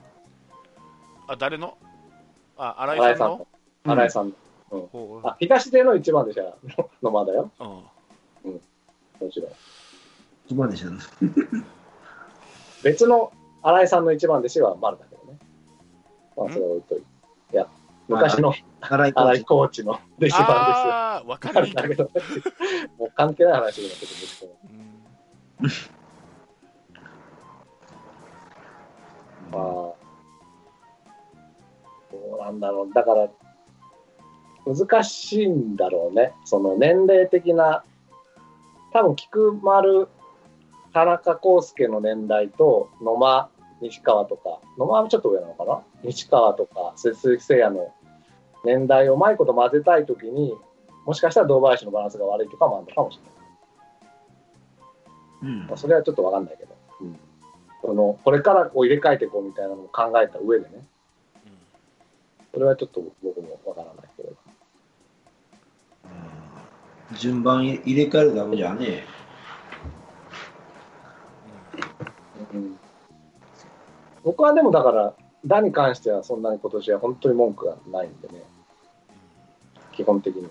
[1.27, 1.77] あ誰の？
[2.57, 3.47] あ新井さんの？
[3.85, 4.33] 新井さん。
[4.69, 6.55] ほうあ、東出の一番弟子は
[7.01, 7.51] 野間だよ。
[7.59, 7.67] うん
[9.19, 9.51] もちろん。
[10.45, 11.03] 一番弟子なんだ。
[12.83, 13.31] 別の
[13.63, 15.39] 新井さんの一番弟子は丸だけどね。
[16.35, 17.05] まあ、それは置いといて。
[17.53, 17.67] いや、
[18.07, 21.81] 昔の荒井コーチ新井コーチの弟子番ああ分かですよ。
[21.81, 22.11] りにくいだけど、
[22.97, 24.51] もう関係ない話になってくるんですけど。
[24.63, 24.77] うん
[29.49, 29.96] まあ、
[32.47, 32.93] なんだろう。
[32.93, 33.29] だから、
[34.65, 36.33] 難しいんだろうね。
[36.45, 37.83] その年齢的な、
[38.93, 40.07] 多分、菊丸、
[40.93, 43.49] 田中康介の年代と野間、
[43.81, 45.83] 西川とか、野間はちょっと上なのかな？
[46.03, 47.93] 西川とか、鈴木誠也の
[48.65, 50.55] 年代をうまいこと混ぜたいときに、
[51.05, 53.33] もしかしたら堂林のバランスが悪いとかもあるのかもしれない。
[55.43, 57.19] うんまあ、それはちょっとわかんないけど、うん、
[57.83, 60.83] そのこれからこう入れ替えていこうみたいなのを考えた上でね、
[62.53, 64.33] それはちょっと僕もわからないけど、
[67.17, 69.03] 順番入れ替えるだけじゃね
[72.53, 72.79] うん、
[74.23, 75.13] 僕はでもだから、
[75.45, 78.43] 打に関してはそんなに今年は本当に文句がないんでね、
[79.91, 80.49] 基本的には。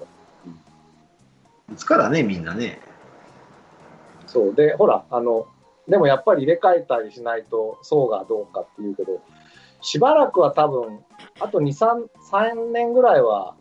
[1.72, 2.80] 打つからね、みんなね。
[4.26, 4.54] そう。
[4.54, 5.46] で、ほら、あの、
[5.88, 9.20] でもやっぱり入れ替えたりしないと層がどうかっていうけど、
[9.86, 10.98] しばらくは多分、
[11.38, 13.54] あと2、3、3年ぐらいは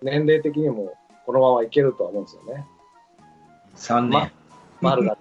[0.00, 0.94] 年齢的にも
[1.26, 2.66] このままいけるとは思うんですよね。
[3.76, 4.32] 3年。
[4.80, 5.18] 丸が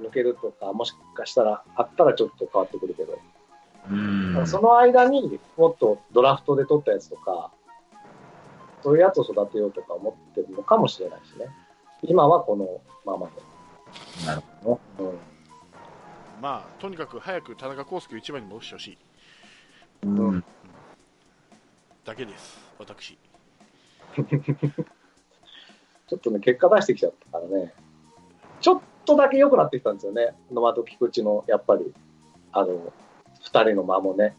[0.00, 3.18] 抜けるとか、もしかしたらあったらちょっと変わってくるけど、
[3.90, 4.46] うん。
[4.46, 7.50] その間にもっとドラフトで取ったやつとか、
[8.84, 11.48] そういうやつを育てようとか思ってるのかもしれないしね。
[12.04, 13.32] 今はこのままで。
[14.24, 15.18] なるほうん
[16.40, 19.07] まあとにかく早く田中康介を一番に戻してほしいど。
[20.02, 20.44] うん。
[22.04, 22.58] だけです。
[22.78, 23.18] 私。
[26.08, 27.74] ちょっとね、結果出してきちゃったからね、
[28.60, 31.92] ちょっとだけ良くなってきたんですよね、野間と菊池の、やっぱり、
[32.52, 32.92] あの、
[33.42, 34.36] 二人の間もね、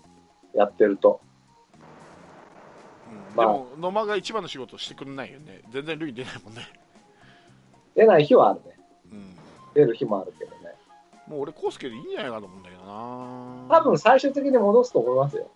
[0.54, 1.22] やってると。
[3.32, 3.36] うん。
[3.36, 3.48] まあ。
[3.48, 5.62] でも野間が一番の仕事してくれないよね。
[5.69, 6.62] 全然塁出ないもんね、
[7.95, 8.80] 出ない日はあるね。
[9.12, 9.36] うん、
[9.74, 10.52] 出る日もあるけど。
[10.52, 10.59] ね。
[11.30, 15.48] もう俺康介でいいんじゃないかと思うんだけどな多分最終的に戻すと思いますよ。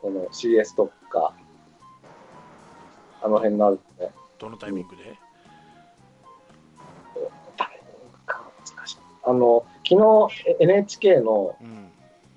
[0.00, 1.34] この CS とか、
[3.20, 4.12] あの辺になるとね。
[4.38, 5.18] どのタイミングで、
[7.56, 7.82] 誰
[8.26, 8.42] か
[8.76, 8.98] 難しい。
[9.24, 10.00] あの、昨
[10.30, 11.88] 日え NHK のうん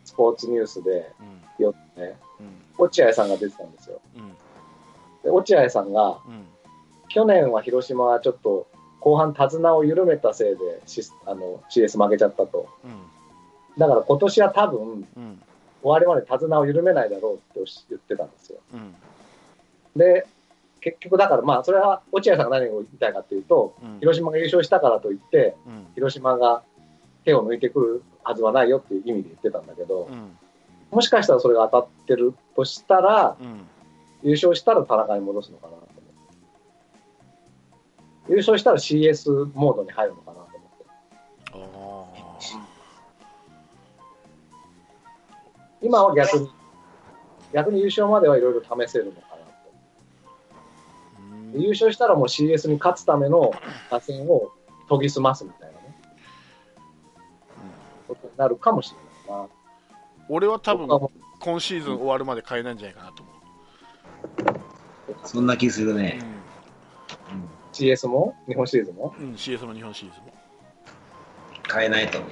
[0.04, 1.14] スポーツニュースで、
[1.60, 4.02] うんよね、うん落合さんが出てたんですよ。
[4.16, 4.34] うん
[5.24, 6.48] で落合さんが、うん
[7.14, 8.68] 去年は広島はちょっと
[9.02, 12.70] 後半手綱を緩めたせいでシスあの CS 負けちゃったと。
[12.86, 12.92] うん
[13.78, 15.42] だから今年は多分うん
[15.82, 18.60] 終わりまで手綱を緩めないだろうって言ってたんですよ。
[18.74, 18.96] うん
[19.96, 20.26] で、
[20.80, 26.64] 結局だからまあそれは落合さんが何を言いたいかっていうと、うん広島が優勝したからといって、うん広島が
[27.24, 30.38] 手を抜いてくるはずはないよっていう意味で言ってたんだけど、うん
[30.92, 33.68] もしかしたらそれが当たってるとしたら、うん
[34.24, 35.74] 優勝したら田中に戻すのかな。
[38.32, 42.46] 優勝したら CS モードに入るのかなと思って。
[45.82, 46.50] 今は逆に、
[47.52, 49.36] 逆に優勝まではいろいろ試せるのかな
[51.54, 51.60] と。
[51.60, 53.52] 優勝したらもう CS に勝つための
[53.90, 54.54] 打線を
[54.88, 55.96] 研ぎ澄ますみたいなね、
[58.08, 58.96] ことになるかもし
[59.28, 59.50] れないな。
[60.30, 60.88] 俺は多分
[61.42, 63.32] 今シーズン終わるまで買えないんじゃないかなと思
[65.26, 66.24] そんな気するう、ね。
[67.74, 68.36] CS も？
[68.48, 69.16] 日本シリーズも？
[69.18, 70.34] うんうん、CS も日本シリーズも
[71.68, 72.32] 買えないと思う。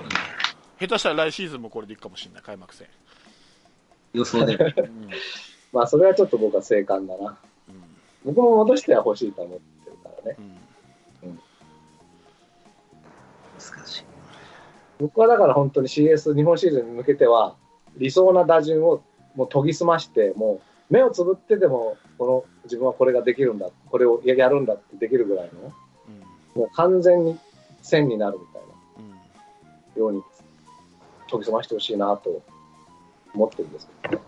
[0.80, 2.88] 下手したら来シーズンもこれでいくかもしれない開幕戦、
[4.13, 4.56] 予想で。
[4.56, 5.10] うん
[5.71, 7.38] まあそれはちょっと僕は正解だな。
[7.69, 7.84] うん
[8.25, 10.38] 僕も戻しては欲しいと思ってるからね。
[10.39, 11.39] うん
[13.58, 14.04] 難しい。
[14.99, 17.56] 僕はだから本当に CS 日本シリーズに向けては
[17.97, 19.02] 理想な打順を
[19.36, 25.73] もう研ぎ澄まして、もう目をつぶってでもこの自分はこれができるんだ、これをややるんだってできるぐらいの、うん
[26.56, 27.38] もう完全に
[27.84, 28.67] 線になるみたいな。
[29.95, 30.23] うんように
[31.30, 32.41] 研ぎ澄ましてほしいなと
[33.34, 34.23] 思ってるんですけどね。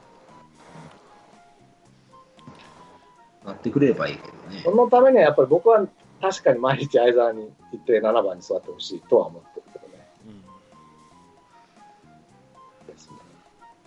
[3.46, 4.72] なってくれればいいけどねそ。
[4.72, 5.88] のためにはやっぱり僕は
[6.22, 10.08] 確かに毎日相沢に行って7番に座ってほしいとは思ってるけどね。
[10.28, 10.44] うん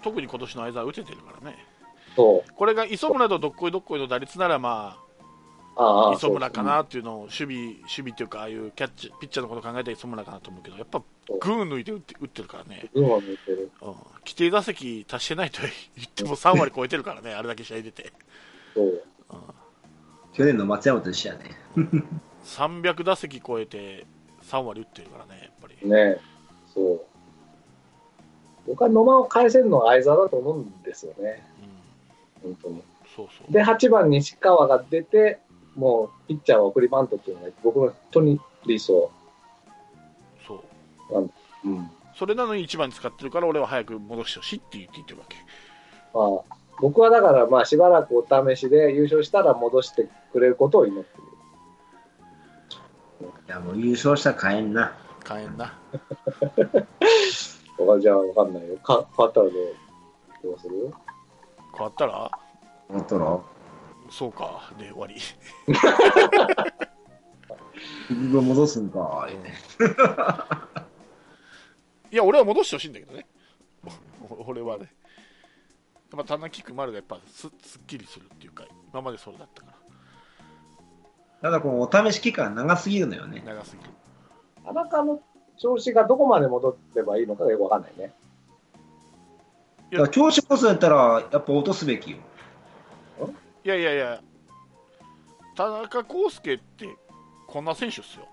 [0.02, 1.56] 特に今年の相沢打ててるからね
[2.16, 2.52] そう。
[2.52, 5.04] これが磯村とどっこいどっこいの打率ならまあ
[5.76, 13.04] あ、あ磯村かなっていうのを守備守備っていうかああいうキャッチピッチャーのこと考えたら磯村かなと思うけどやっぱそう群抜いて打って打ってるからね、そう。
[13.04, 13.70] 運を抜いてる。
[13.82, 15.60] うん、規定打席達してないと
[15.96, 18.12] 言っても3割超えてるからね あれだけ試合出て
[18.74, 19.02] そう。
[20.32, 21.50] 去年の松山と一緒やね。
[22.44, 24.06] 300打席超えて
[24.42, 26.18] 3割打ってるからねやっぱり、ね
[26.72, 27.00] そう。
[28.66, 31.46] 僕は野間を返せるのは相沢だと思うんですよね。
[31.62, 31.73] うん、
[32.44, 32.82] 本当に。
[33.16, 35.40] そうそうで、8番西川が出て、
[35.74, 39.10] もうピッチャーは送りバントっていうのが僕の本当に理想。
[40.46, 40.62] そ
[41.10, 41.30] う
[41.64, 41.90] うん。
[42.14, 45.36] それなのに1番に使ってるから俺は早く戻してほしいって言って言ってるわけ
[46.14, 46.20] ま
[46.54, 51.10] あ、僕はだからまあしばらくお試しで優勝したら戻してくれることを祈って
[53.20, 53.32] いる。
[53.48, 54.96] いや、もう優勝したら買えんな。
[55.24, 55.72] 買えんな
[57.78, 58.76] 僕はじゃあわかんないよ。
[58.76, 59.54] か変わったらどう
[60.42, 60.92] どうする？
[61.76, 62.30] 変わったら？
[62.88, 63.44] 思っとろ
[64.10, 64.72] そうか。
[64.78, 65.14] で終わり。
[68.10, 69.28] 自分戻すんか。
[72.10, 73.26] いや俺は戻してほしいんだけどね。
[74.30, 74.92] お 俺はね。
[76.12, 79.74] やっぱ棚木くまるがやっぱすすっきりするっていうか今までそれだったか
[81.42, 83.42] ただ、このお試し期間長すぎるのよね。
[83.44, 83.52] ら。
[83.54, 83.90] 長すぎる。
[84.64, 85.20] 田中の
[85.58, 88.14] 調子がどこまで戻ればいいのかがよくわかんないね。
[89.94, 92.18] だから調子こそやったら、やっぱ落とすべきよ。
[93.64, 94.20] いやいやいや
[95.56, 96.86] 田中康介って
[97.46, 98.28] こんな選手っすよ、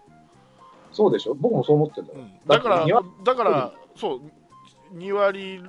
[0.92, 1.34] そうでしょ？
[1.36, 2.08] 僕もそう思ってる。
[2.14, 2.32] うん。
[2.46, 2.86] だから
[3.24, 5.62] だからそう2割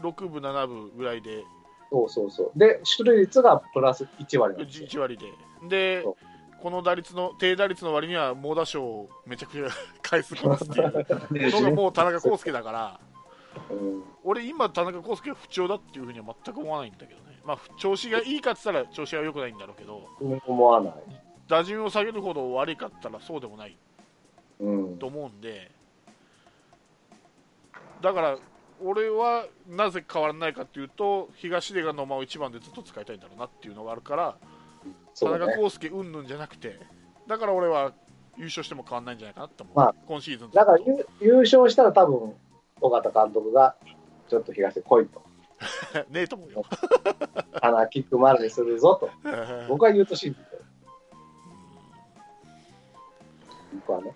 [0.00, 1.44] 6分7分ぐらいで。
[1.90, 2.58] そうそうそう。
[2.58, 4.86] で、出塁率がプラス1割なんですよ。
[4.88, 5.26] 1割で。
[5.68, 6.04] で
[6.62, 9.68] この打率の低打率の割には猛打賞をめちゃくちゃ
[10.02, 10.92] 返すきますっていう。
[11.32, 13.00] でのがもう田中康介だから。
[13.02, 13.09] うん
[14.24, 20.08] 俺今田中康介が不調だっていうふうには全く思わないんだけどねまあ調子がいいかって言ったら調子が良くないんだろうけど
[20.46, 20.94] 思わない。
[21.48, 23.76] 打順を下げるほど悪いかったらそうでもない
[24.60, 24.98] うん。
[24.98, 25.70] と思うんで
[28.00, 28.38] だから
[28.82, 34.36] 俺はなぜ変わらないかっていうと東出が野間を1番でずっと使いたいんだろうなっていうのがあるから
[35.18, 35.46] 田中。
[35.50, 36.78] 康介うんぬんじゃなくて
[37.26, 37.92] だから俺は
[38.38, 42.32] 優勝しても変わらないんじゃないかなって思う、まあ今シーズンだから優優勝したら多分、
[42.80, 43.76] 尾形監督が、
[44.28, 45.22] ちょっと東で来いと。
[46.10, 46.64] ねえと思うよ。
[47.60, 49.10] 穴キック丸にするぞと。
[49.68, 50.64] 僕は言うと信じてる。
[53.74, 54.14] 僕はね。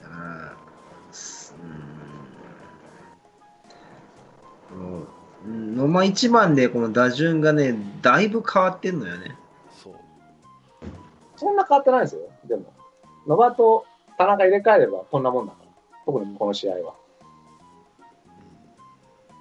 [0.00, 0.58] うー
[5.68, 5.76] ん。
[5.76, 9.00] 野間一番でこの打順がね、だいぶ変わってん。
[9.00, 9.36] のよね。
[9.82, 9.94] そう
[11.36, 11.56] そん。
[11.56, 12.22] な変わってないですよ。
[12.44, 12.72] でも。
[13.26, 13.86] 野場と
[14.18, 15.22] 田中入れ替えればこん。
[15.22, 15.46] なもん。
[15.46, 15.68] だから。
[16.04, 16.94] 特にこの試合は。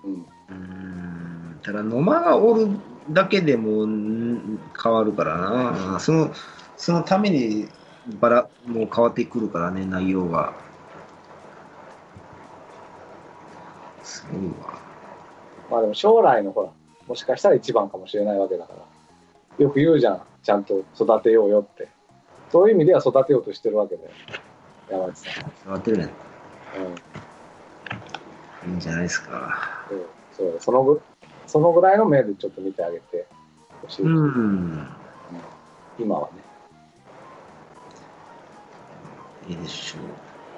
[0.03, 0.13] うん。
[0.13, 2.67] うーんただ野間がおる
[3.09, 5.99] だけでもん変わるからな。
[5.99, 6.31] その
[6.77, 7.67] そのために
[8.19, 10.53] バラ、もう変わってくるからね、内容が。
[14.03, 14.79] すごいわ。
[15.69, 16.69] まあでも将来のほら、
[17.07, 19.63] もしかしたら一番かもしれないわけだから。
[19.63, 21.87] よく言うじゃん、ちゃんと育てようよって。
[22.51, 24.09] そういう意味では育てようとしてるわけだよ。
[24.89, 25.51] 山内さん。
[25.63, 26.09] 変わってるね。
[26.77, 26.95] うん。
[28.65, 29.85] いいんじゃないですか。
[29.89, 31.01] そうそうそのぐ
[31.47, 33.25] そのぐらいの目でちょっと見てあげて。
[33.81, 34.87] ほしい、うん。
[35.99, 36.37] 今はね。
[39.49, 39.99] いいでしょ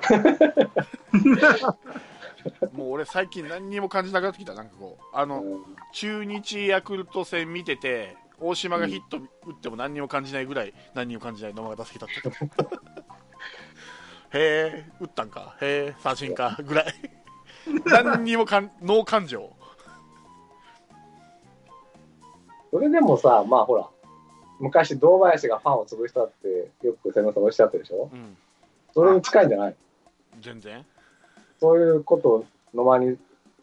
[2.76, 4.54] もう俺最近何にも感じなくなってきた。
[4.54, 12.64] なんかこうあの、うん中日ヤクルト戦見てて大島がヒット打っても何にも感じないぐらい何にも感じない野間が打席立ってた
[14.36, 14.40] へ
[14.84, 15.56] え打ったんか。
[15.62, 16.58] へえ三振か。
[16.64, 17.23] ぐらい
[17.86, 19.50] 何にもかんノー感情。
[22.72, 23.88] それでもさ、まあほら、
[24.60, 28.10] 昔堂林がファンを潰したってよく千野さんおっしゃってるでしょ？
[28.12, 28.38] うん。
[28.94, 29.76] それに近いんじゃない？
[30.42, 30.86] 全然。
[31.60, 33.20] そういうことを野間にフ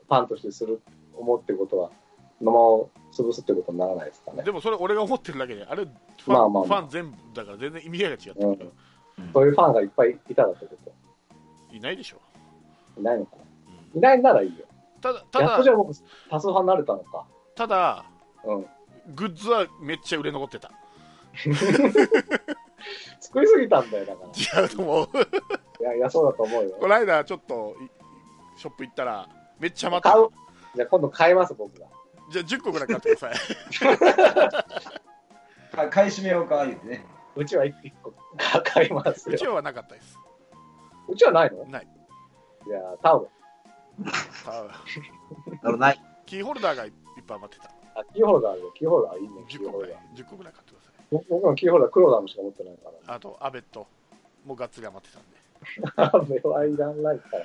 [0.08, 0.80] ァンとしてする、
[1.16, 1.90] 思ってることは、
[2.40, 4.42] 野間を潰すってことにならないですかね。
[4.44, 6.64] でもそれ俺が思ってるだけであれファン,、まあまあまあ。
[6.64, 8.72] ファン全部だから全然意味合いが違ってくる、う。
[9.34, 10.76] そういうファンがいっぱいいたらってこ
[11.72, 12.16] いないでしょ、
[12.94, 13.36] といないのか。
[13.36, 13.49] なうん
[13.94, 14.66] いないならいいよ。
[15.00, 15.94] ただただやっとじゃあ僕、多
[16.40, 17.26] 数派になれたのか。
[17.54, 18.04] ただ
[18.44, 18.66] うん。
[19.14, 20.70] グッズはめっちゃ売れ残ってた
[23.20, 24.62] 作りすぎたんだよ、だから。
[24.62, 25.08] 違うと思う
[25.80, 26.76] いや、いや、そうだと思うよ。
[26.78, 27.90] この間ちょっとい
[28.60, 29.28] ショップ行ったら
[29.58, 30.28] めっちゃ待って買う。
[30.74, 31.86] じゃあ今度買います、僕が。
[32.30, 33.36] じゃあ10個ぐらい買ってください
[35.72, 37.04] か 買い占めようか、言ってね。
[37.36, 37.72] うちは1
[38.02, 38.12] 個
[38.64, 39.46] 買いますようち。
[39.46, 40.18] はなかったです
[41.08, 41.64] うちはないの？
[41.66, 41.88] ない
[42.66, 43.20] じゃあタ
[45.78, 46.00] ない。
[46.26, 46.92] キーホルダーがいっ
[47.26, 47.70] ぱい余ってた
[48.00, 48.72] あ、キーホルダーあるよ。
[48.72, 49.44] キーホルダーいいね。
[49.48, 50.24] キ10個ぐらいーホルダー。
[50.24, 53.14] 10個ぐらい買ってください僕僕のキーホルダー黒田のしか持ってないから。
[53.14, 53.86] あとアベット
[54.44, 55.40] もうがっつり余ってたんで
[55.96, 57.36] あれはいらないか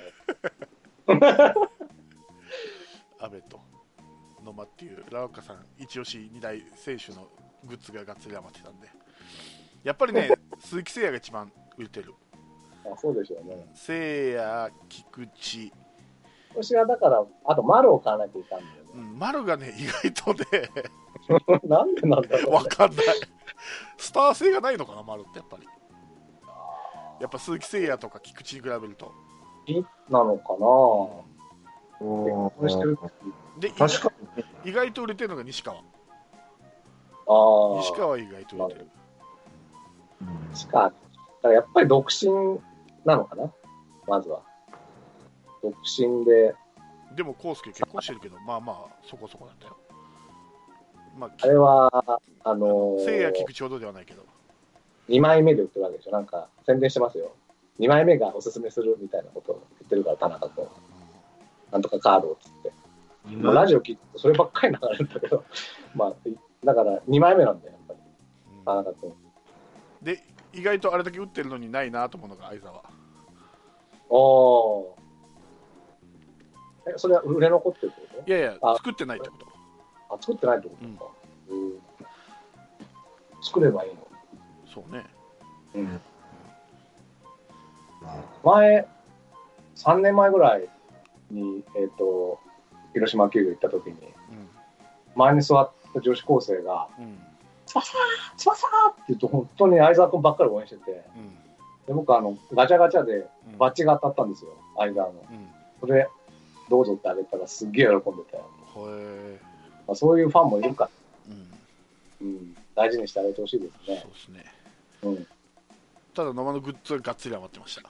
[1.08, 1.54] ら。
[3.18, 3.60] アベット
[4.44, 7.28] 野間っていうラオッカさん一押し2大選手の
[7.64, 8.88] グッズががっつり余ってたんで
[9.82, 10.30] やっぱりね
[10.60, 12.14] 鈴木誠也が一番売れてる
[12.84, 13.56] あそうでしょうね。
[13.56, 15.72] 誠也菊池
[16.62, 20.70] 私はだから、あと丸を買わないといかんだようん丸がね意外とねね。
[21.68, 22.56] なんでなんだろう、ね。
[22.56, 23.06] わかんない
[23.98, 25.66] スター性がないのかな丸ってやっぱり
[27.20, 29.12] やっぱ鈴木誠也とか菊池に比べると
[29.66, 31.24] いなのかなお
[32.00, 32.98] 結婚してる
[33.58, 34.12] で確か。
[34.64, 37.78] 意外と売れてるのが西川ああ。
[37.80, 38.88] 西川意外と売れてる
[40.22, 40.84] うんしか。
[40.84, 40.94] だか
[41.48, 42.30] らやっぱり独身
[43.04, 43.50] なのかな
[44.06, 44.42] まずは。
[45.62, 46.54] 独身で、
[47.14, 49.76] でも康介結婚してるけどまあまあそこそこだったよ
[51.18, 51.90] まああれは、
[52.44, 54.24] あの誠也ー、菊池ほどではないけど
[55.08, 56.10] 2枚目で売ってるわけでしょ。
[56.10, 57.32] なんか宣伝してますよ。
[57.78, 60.66] 2枚目がおすすめするみたいなことを言ってるから、田中君。
[61.70, 62.72] なんとかカードをつって。
[63.42, 65.44] ラジオ聞いてそればっかり流れるんだけど、
[65.94, 66.14] まあ、
[66.64, 68.00] だから2枚目なんだよ、やっぱり、
[68.58, 69.14] うん田中君。
[70.02, 72.84] で意外とあれだけ打ってるのにないなと思うのが相沢
[74.08, 75.05] おー。
[76.86, 79.52] え、それは売れ残ってるってこいやいやあ作ってないってことと
[80.10, 81.10] あ、作ってないってことか。
[81.48, 81.80] うん。
[83.42, 84.06] 作ればいいの。
[84.72, 85.04] そうね
[85.74, 86.00] うん。
[88.02, 88.86] まあ前、
[89.76, 90.68] 3年前ぐらい
[91.30, 92.38] に、えっ、と、
[92.92, 94.48] 広島球場行った時に、うん
[95.16, 97.18] 前に座った女子高生が、うん
[97.66, 97.84] 翼
[98.36, 101.34] 翼って言うと本当に相沢君ばっかり応援してて、うん
[101.86, 105.14] で僕あの、ガチャガチャでうんバッジが当たったんですよ、相沢の。
[105.30, 105.48] うん
[105.80, 106.08] それ、
[106.68, 108.50] どうぞってあげたらすっげえ喜んでたよ。
[108.64, 109.38] ほえ
[109.86, 110.90] まあ、そういうファンもいるから、
[112.20, 112.28] うん。
[112.28, 114.00] うん、大事にしてあげてほしいですね。
[114.02, 114.18] そうで。
[114.18, 114.44] すね。
[115.02, 115.26] うん、
[116.14, 117.82] ただ野間のグッズががっつり余ってました。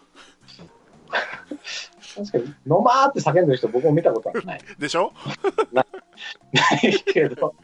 [2.17, 4.61] 確かに、飲まーって叫んでる人僕も見たことはない。
[4.79, 5.13] でしょ？
[5.73, 5.87] ない。
[7.05, 7.55] けど、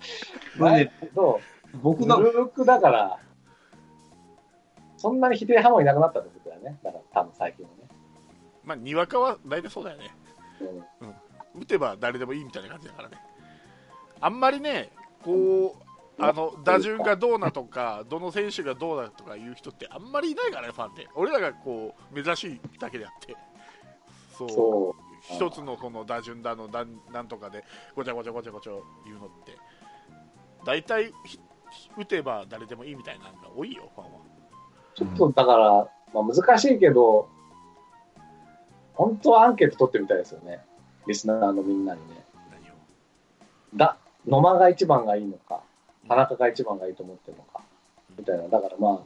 [0.58, 1.40] ないけど、
[1.82, 3.18] 僕がぬるくだから、
[4.96, 6.78] そんなに否定派もいなくなったってことだよね。
[6.82, 7.88] だから多分最近はね。
[8.62, 10.14] まあにわかは大体そうだよね
[11.00, 11.06] う
[11.58, 11.62] ん。
[11.62, 13.18] 打てば誰でもいいみたいな感じだからね。
[14.20, 14.90] あんまりね
[15.22, 15.76] こ
[16.18, 23.36] うあの打順がどうなとかどの選手がどうだとかいう人ってあんまりいないからねファンで俺らがこう珍しいだけであって。
[24.36, 24.48] そう。
[24.48, 28.72] そ一つのこの打順だのなんなんとかでごちゃごちゃごちゃごちゃ
[29.04, 29.56] 言うのって。
[30.64, 31.40] 大体ひ
[31.96, 34.18] 打てば誰でもいいみたいなのが多いよファンは。
[34.18, 34.96] う。
[34.96, 35.70] ちょっとだから、
[36.12, 37.28] まあ、難しいけど、
[38.94, 40.60] 本当はアンケート取ってみたいですよね。
[41.06, 42.24] リスナーのみんなにね。
[43.74, 45.60] だ、野間が一番がいいのか、
[46.08, 47.62] 田中が一番がいいと思ってるのか、
[48.18, 48.48] みたいな。
[48.48, 49.04] だからま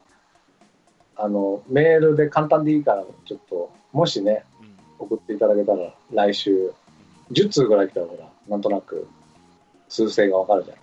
[1.16, 6.72] あ、あの、メールで簡単でいいから、ちょっと、もしね、うん送っていただけたら、来週、
[7.30, 9.06] 10通ぐらい来たら、ほら、なんとなく、
[9.88, 10.76] 数勢がわかるじゃん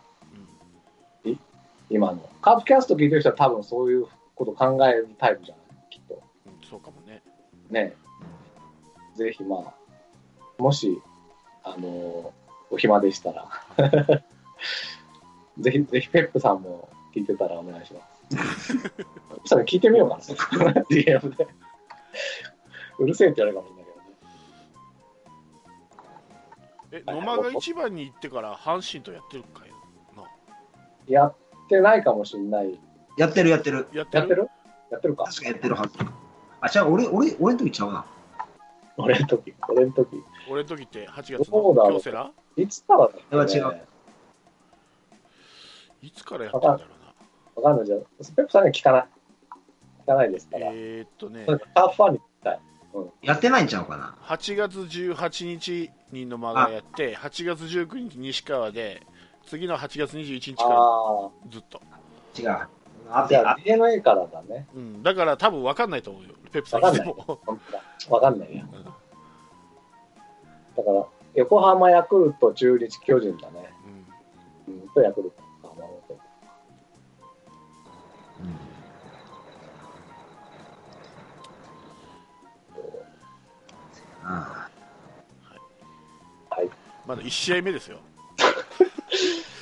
[1.89, 2.30] 今の。
[2.41, 5.89] カープキャスト聞いてる人は多分そういうこと考えるタイプじゃない？
[5.89, 6.22] きっと。
[6.47, 7.22] うんそうかもね
[7.70, 7.93] ね。
[9.16, 9.74] ぜひまあ、
[10.61, 11.01] もし、
[11.64, 12.34] あの
[12.70, 13.47] お暇でしたら、
[15.59, 18.01] ぜひ、ぜひペップさんも聞いてたらお願いしま
[18.57, 18.78] す。
[18.78, 19.05] ペッ
[19.41, 20.24] プさんに聞いてみようかな、
[20.89, 21.47] DM で。
[22.99, 23.86] うるせえって言われるかもしれない
[26.91, 27.14] けどね。
[27.18, 29.70] え野間が一番に行ってから阪神とやってるかい
[30.16, 30.24] な
[31.07, 31.36] やっ
[31.70, 32.80] てないかもしれない。
[33.18, 33.88] やってるやってる。
[33.93, 34.20] やってる？
[34.20, 34.49] やってる？
[34.91, 35.24] やってるか？
[35.26, 35.93] 確かやってるはず。
[36.61, 38.05] あ、じゃあ俺、俺、俺の時ちゃうな。
[38.97, 40.23] 俺の時、俺の時。
[40.49, 42.31] 俺の時って8月そうだの京セラ？
[42.55, 43.81] いつからだっけ、ね、違う
[46.03, 46.83] いつからやってんだろうな
[47.55, 47.99] わかんないじゃん。
[47.99, 48.05] ペ
[48.41, 49.07] ップさんには聞かない。
[50.03, 50.67] 聞かないですから。
[50.73, 52.59] えー、っとねカープファンに聞きたい。
[53.23, 54.15] やってないんちゃうかな。
[54.21, 59.01] 8月18日に野間がやって8月19日西川で
[59.47, 61.81] 次の8月21日かあらずっと、
[62.39, 62.67] 違う。
[63.10, 64.68] あじゃああ DNA からだね。
[64.76, 68.64] うん、だから多分分かんないと思うよペプさんにしても本当だわかんないや。
[68.64, 68.93] うん
[70.76, 73.72] だから、横浜ヤクルト、中日、巨人だね。
[74.68, 75.36] うんうん、とヤクルト。
[75.64, 76.20] あなるほど
[84.26, 84.70] あ
[86.49, 86.70] はい。
[87.06, 87.99] まだ1試合目ですよ